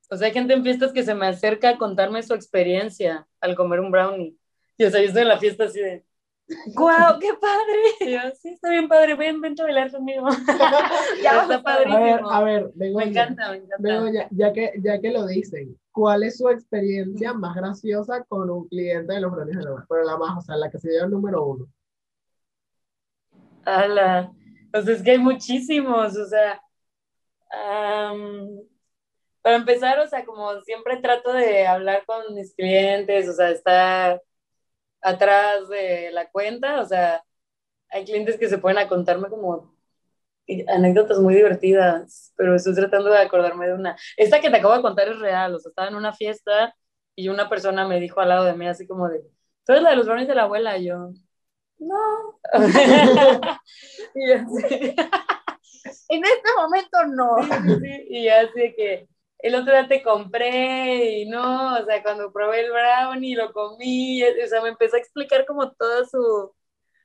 [0.10, 3.56] O sea, hay gente en fiestas que se me acerca a contarme su experiencia al
[3.56, 4.38] comer un brownie.
[4.78, 6.06] Y o sea, yo estoy en la fiesta así de,
[6.76, 8.12] ¡Guau, qué padre!
[8.12, 10.28] yo, sí, está bien padre, ven, ven a bailar conmigo.
[11.24, 12.32] Ya está vas a ver, padrísimo.
[12.32, 13.08] a ver, Me Begoña.
[13.08, 13.78] encanta, me encanta.
[13.80, 18.68] Begoña, ya que, ya que lo dicen, ¿cuál es su experiencia más graciosa con un
[18.68, 19.86] cliente de los brownies de la abuela?
[19.89, 21.68] Pero la más, o sea, la que se dio el número uno.
[23.66, 24.32] Ala.
[24.74, 26.62] O sea, es que hay muchísimos, o sea,
[29.41, 34.22] para empezar, o sea, como siempre trato de hablar con mis clientes, o sea, estar
[35.02, 37.24] atrás de la cuenta, o sea,
[37.89, 39.76] hay clientes que se pueden a contarme como
[40.68, 43.97] anécdotas muy divertidas, pero estoy tratando de acordarme de una.
[44.18, 46.76] Esta que te acabo de contar es real, o sea, estaba en una fiesta
[47.16, 49.22] y una persona me dijo al lado de mí así como de,
[49.66, 50.78] ¿tú eres la de los brownies de la abuela?
[50.78, 51.12] Y yo,
[51.80, 52.39] no.
[54.16, 54.95] y así,
[56.10, 57.38] En este momento no.
[58.10, 59.08] y así que
[59.42, 64.24] el otro día te compré y no, o sea, cuando probé el brownie lo comí,
[64.24, 66.54] o sea, me empezó a explicar como toda su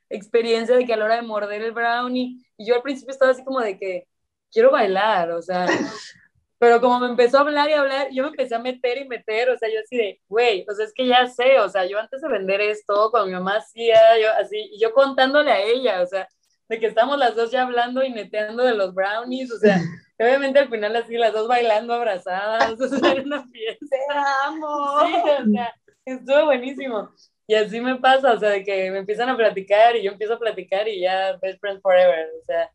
[0.09, 3.33] experiencia de que a la hora de morder el brownie, y yo al principio estaba
[3.33, 4.07] así como de que
[4.53, 5.67] quiero bailar, o sea,
[6.59, 9.51] pero como me empezó a hablar y hablar, yo me empecé a meter y meter,
[9.51, 11.99] o sea, yo así de, güey, o sea, es que ya sé, o sea, yo
[11.99, 16.03] antes de vender esto, cuando mi mamá hacía, yo así, y yo contándole a ella,
[16.03, 16.29] o sea,
[16.69, 19.81] de que estamos las dos ya hablando y neteando de los brownies, o sea,
[20.19, 23.87] obviamente al final así las dos bailando abrazadas, o sea, era una fiesta.
[23.91, 23.99] Te
[24.45, 25.01] amo.
[25.07, 27.11] Sí, o sea, estuvo buenísimo.
[27.47, 30.35] Y así me pasa, o sea, de que me empiezan a platicar y yo empiezo
[30.35, 32.71] a platicar y ya best friend forever, o sea,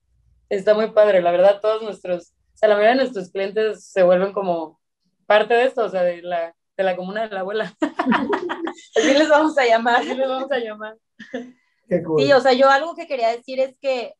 [0.49, 4.03] está muy padre, la verdad, todos nuestros, o sea, la mayoría de nuestros clientes se
[4.03, 4.79] vuelven como
[5.25, 7.75] parte de esto, o sea, de la, de la comuna de la abuela,
[8.95, 10.01] Así les vamos a llamar.
[10.01, 10.97] así les vamos a llamar.
[11.87, 12.21] Qué cool.
[12.21, 14.13] Sí, o sea, yo algo que quería decir es que,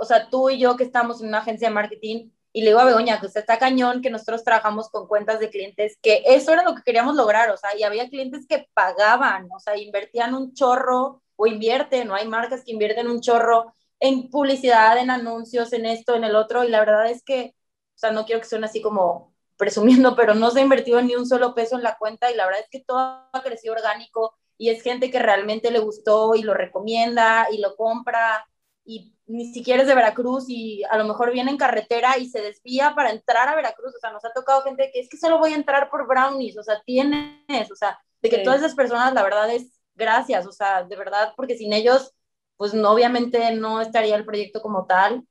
[0.00, 2.80] o sea, tú y yo que estamos en una agencia de marketing, y le digo
[2.80, 6.52] a Begoña que usted está cañón, que nosotros trabajamos con cuentas de clientes, que eso
[6.52, 10.34] era lo que queríamos lograr, o sea, y había clientes que pagaban, o sea, invertían
[10.34, 15.72] un chorro o invierten, no hay marcas que invierten un chorro en publicidad, en anuncios,
[15.72, 17.54] en esto, en el otro, y la verdad es que,
[17.94, 21.14] o sea, no quiero que suene así como presumiendo, pero no se ha invertido ni
[21.14, 24.34] un solo peso en la cuenta y la verdad es que todo ha crecido orgánico
[24.58, 28.46] y es gente que realmente le gustó y lo recomienda y lo compra
[28.84, 32.42] y ni siquiera es de Veracruz y a lo mejor viene en carretera y se
[32.42, 35.38] desvía para entrar a Veracruz, o sea, nos ha tocado gente que es que solo
[35.38, 39.14] voy a entrar por brownies, o sea, tienes, o sea, de que todas esas personas,
[39.14, 42.12] la verdad es gracias, o sea, de verdad, porque sin ellos,
[42.56, 45.24] pues no, obviamente no estaría el proyecto como tal.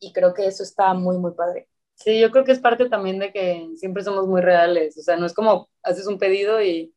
[0.00, 1.68] Y creo que eso está muy, muy padre.
[1.94, 5.16] Sí, yo creo que es parte también de que siempre somos muy reales, o sea,
[5.16, 6.94] no es como haces un pedido y,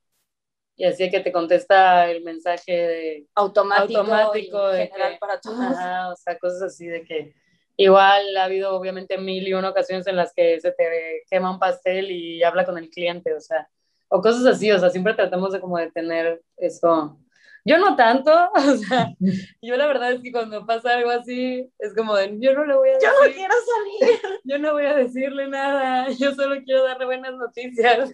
[0.82, 5.60] y así que te contesta el mensaje de automático, automático de general para todos.
[5.60, 7.36] o sea, cosas así de que
[7.78, 11.60] igual ha habido obviamente mil y una ocasiones en las que se te quema un
[11.60, 13.70] pastel y habla con el cliente, o sea,
[14.08, 17.16] o cosas así, o sea, siempre tratamos de como de tener eso
[17.64, 19.14] yo no tanto, o sea,
[19.62, 22.76] yo la verdad es que cuando pasa algo así, es como de, yo no le
[22.76, 23.10] voy a decir.
[23.10, 24.22] Yo no quiero salir.
[24.44, 28.12] Yo no voy a decirle nada, yo solo quiero darle buenas noticias.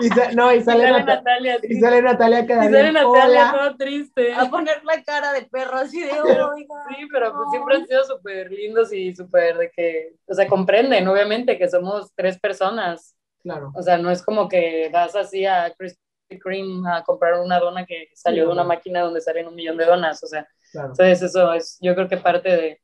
[0.00, 1.58] Y no, y sale, Natalia.
[1.62, 4.34] Y sale Natalia que Y sale Natalia todo triste.
[4.34, 8.50] A poner la cara de perro así de, Sí, pero pues siempre han sido súper
[8.50, 13.14] lindos y súper de que, o sea, comprenden, obviamente, que somos tres personas.
[13.42, 13.72] Claro.
[13.74, 15.96] O sea, no es como que vas así a Chris
[16.38, 19.86] Cream a comprar una dona que salió de una máquina donde salen un millón de
[19.86, 22.80] donas, o sea, entonces eso es, yo creo que parte de,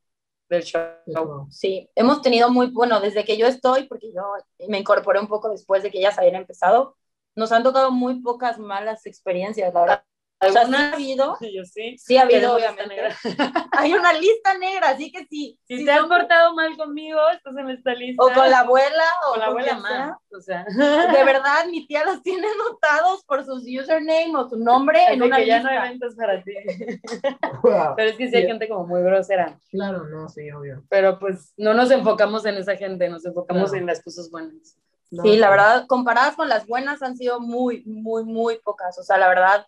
[0.49, 1.47] del show.
[1.51, 4.23] Sí, hemos tenido muy, bueno, desde que yo estoy, porque yo
[4.69, 6.97] me incorporé un poco después de que ellas habían empezado,
[7.35, 10.05] nos han tocado muy pocas malas experiencias, la verdad.
[10.39, 11.37] O sea, ha habido.
[11.41, 11.97] Yo sí.
[11.97, 12.95] Sí ha habido, obviamente.
[13.73, 15.59] Hay una lista negra, así que sí.
[15.67, 18.23] Si, te han portado mal conmigo, estás en esta lista.
[18.23, 20.17] O con la abuela, o con la abuela más.
[20.31, 20.65] O sea.
[20.65, 25.39] De verdad, mi tía los tiene anotados por sus username o su nombre en una
[25.39, 26.53] que ya no hay ventas para ti.
[27.97, 29.59] Pero es que sí hay gente como muy grosera.
[29.71, 30.85] Claro, no, sí, obvio.
[30.91, 34.77] Pero pues no nos enfocamos en esa gente, nos enfocamos en las cosas buenas.
[35.11, 38.99] sí, la verdad, comparadas con las buenas han sido muy, muy, muy pocas.
[38.99, 39.67] O sea, la verdad,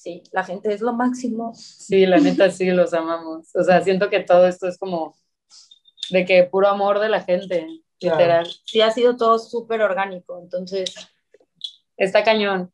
[0.00, 1.52] sí, la gente es lo máximo.
[1.54, 3.54] Sí, la neta sí, los amamos.
[3.54, 5.14] O sea, siento que todo esto es como
[6.10, 7.66] de que puro amor de la gente,
[8.00, 8.46] literal.
[8.64, 10.94] Sí, ha sido todo súper orgánico, entonces
[11.96, 12.72] está cañón.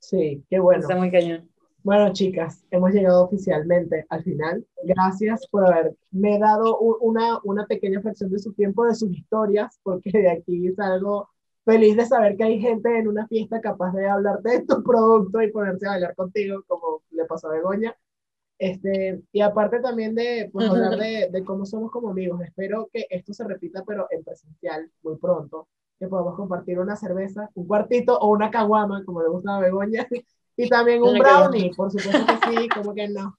[0.00, 0.80] Sí, qué bueno.
[0.80, 1.48] Está muy cañón.
[1.82, 4.66] Bueno, chicas, hemos llegado oficialmente al final.
[4.82, 10.10] Gracias por haberme dado una, una pequeña fracción de su tiempo, de sus historias, porque
[10.10, 11.28] de aquí salgo
[11.66, 15.42] feliz de saber que hay gente en una fiesta capaz de hablarte de tu producto
[15.42, 17.94] y ponerse a bailar contigo, como le pasó a Begoña.
[18.58, 22.40] Este, y aparte también de pues, hablar de, de, cómo somos como amigos.
[22.40, 25.68] Espero que esto se repita, pero en presencial, muy pronto.
[25.98, 30.06] Que podamos compartir una cerveza, un cuartito o una caguama, como le gusta a Begoña.
[30.58, 33.36] Y también un brownie, por supuesto que sí, como que no.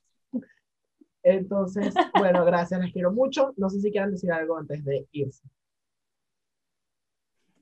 [1.23, 3.53] Entonces, bueno, gracias, les quiero mucho.
[3.57, 5.41] No sé si quieran decir algo antes de irse.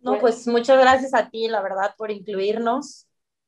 [0.05, 3.07] No, pues muchas gracias a ti, la verdad, por incluirnos.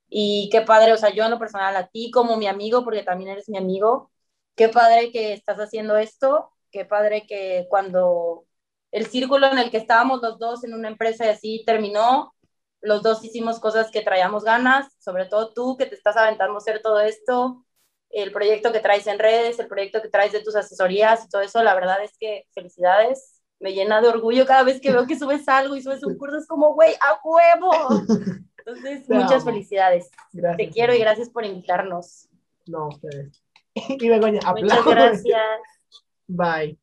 [0.10, 3.04] Y qué padre, o sea, yo en lo personal a ti como mi amigo, porque
[3.04, 4.12] también eres mi amigo,
[4.56, 8.46] qué padre que estás haciendo esto, qué padre que cuando
[8.92, 12.34] el círculo en el que estábamos los dos en una empresa y así terminó,
[12.82, 16.58] los dos hicimos cosas que traíamos ganas, sobre todo tú que te estás aventando a
[16.60, 17.66] hacer todo esto,
[18.10, 21.42] el proyecto que traes en redes, el proyecto que traes de tus asesorías y todo
[21.44, 25.18] eso, la verdad es que felicidades me llena de orgullo cada vez que veo que
[25.18, 27.72] subes algo y subes un curso, es como, güey, a huevo.
[28.60, 30.12] Entonces, muchas felicidades.
[30.58, 32.28] Te quiero y gracias por invitarnos.
[32.68, 33.44] No, ustedes.
[33.76, 34.86] Y Begoña, aplausos.
[34.86, 35.42] Muchas gracias.
[36.28, 36.78] Bye.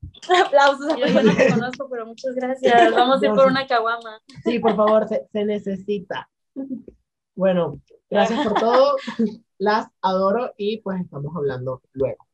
[0.47, 0.97] Aplausos.
[0.97, 2.93] Yo, yo, no te conozco, pero muchas gracias.
[2.97, 4.23] Vamos a ir por una caguama.
[4.45, 6.31] Sí, por favor, se, se necesita.
[7.35, 8.97] Bueno, gracias por todo.
[9.59, 12.25] Las adoro y pues estamos hablando luego.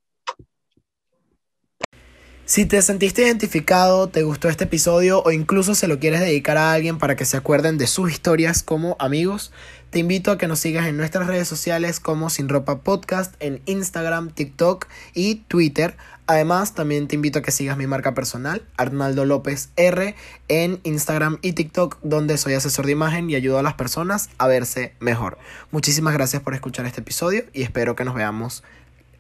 [2.51, 6.73] Si te sentiste identificado, te gustó este episodio o incluso se lo quieres dedicar a
[6.73, 9.53] alguien para que se acuerden de sus historias como amigos,
[9.91, 13.63] te invito a que nos sigas en nuestras redes sociales como Sin Ropa Podcast en
[13.67, 15.97] Instagram, TikTok y Twitter.
[16.27, 20.17] Además, también te invito a que sigas mi marca personal, Arnaldo López R,
[20.49, 24.49] en Instagram y TikTok, donde soy asesor de imagen y ayudo a las personas a
[24.49, 25.39] verse mejor.
[25.71, 28.65] Muchísimas gracias por escuchar este episodio y espero que nos veamos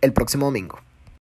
[0.00, 0.80] el próximo domingo.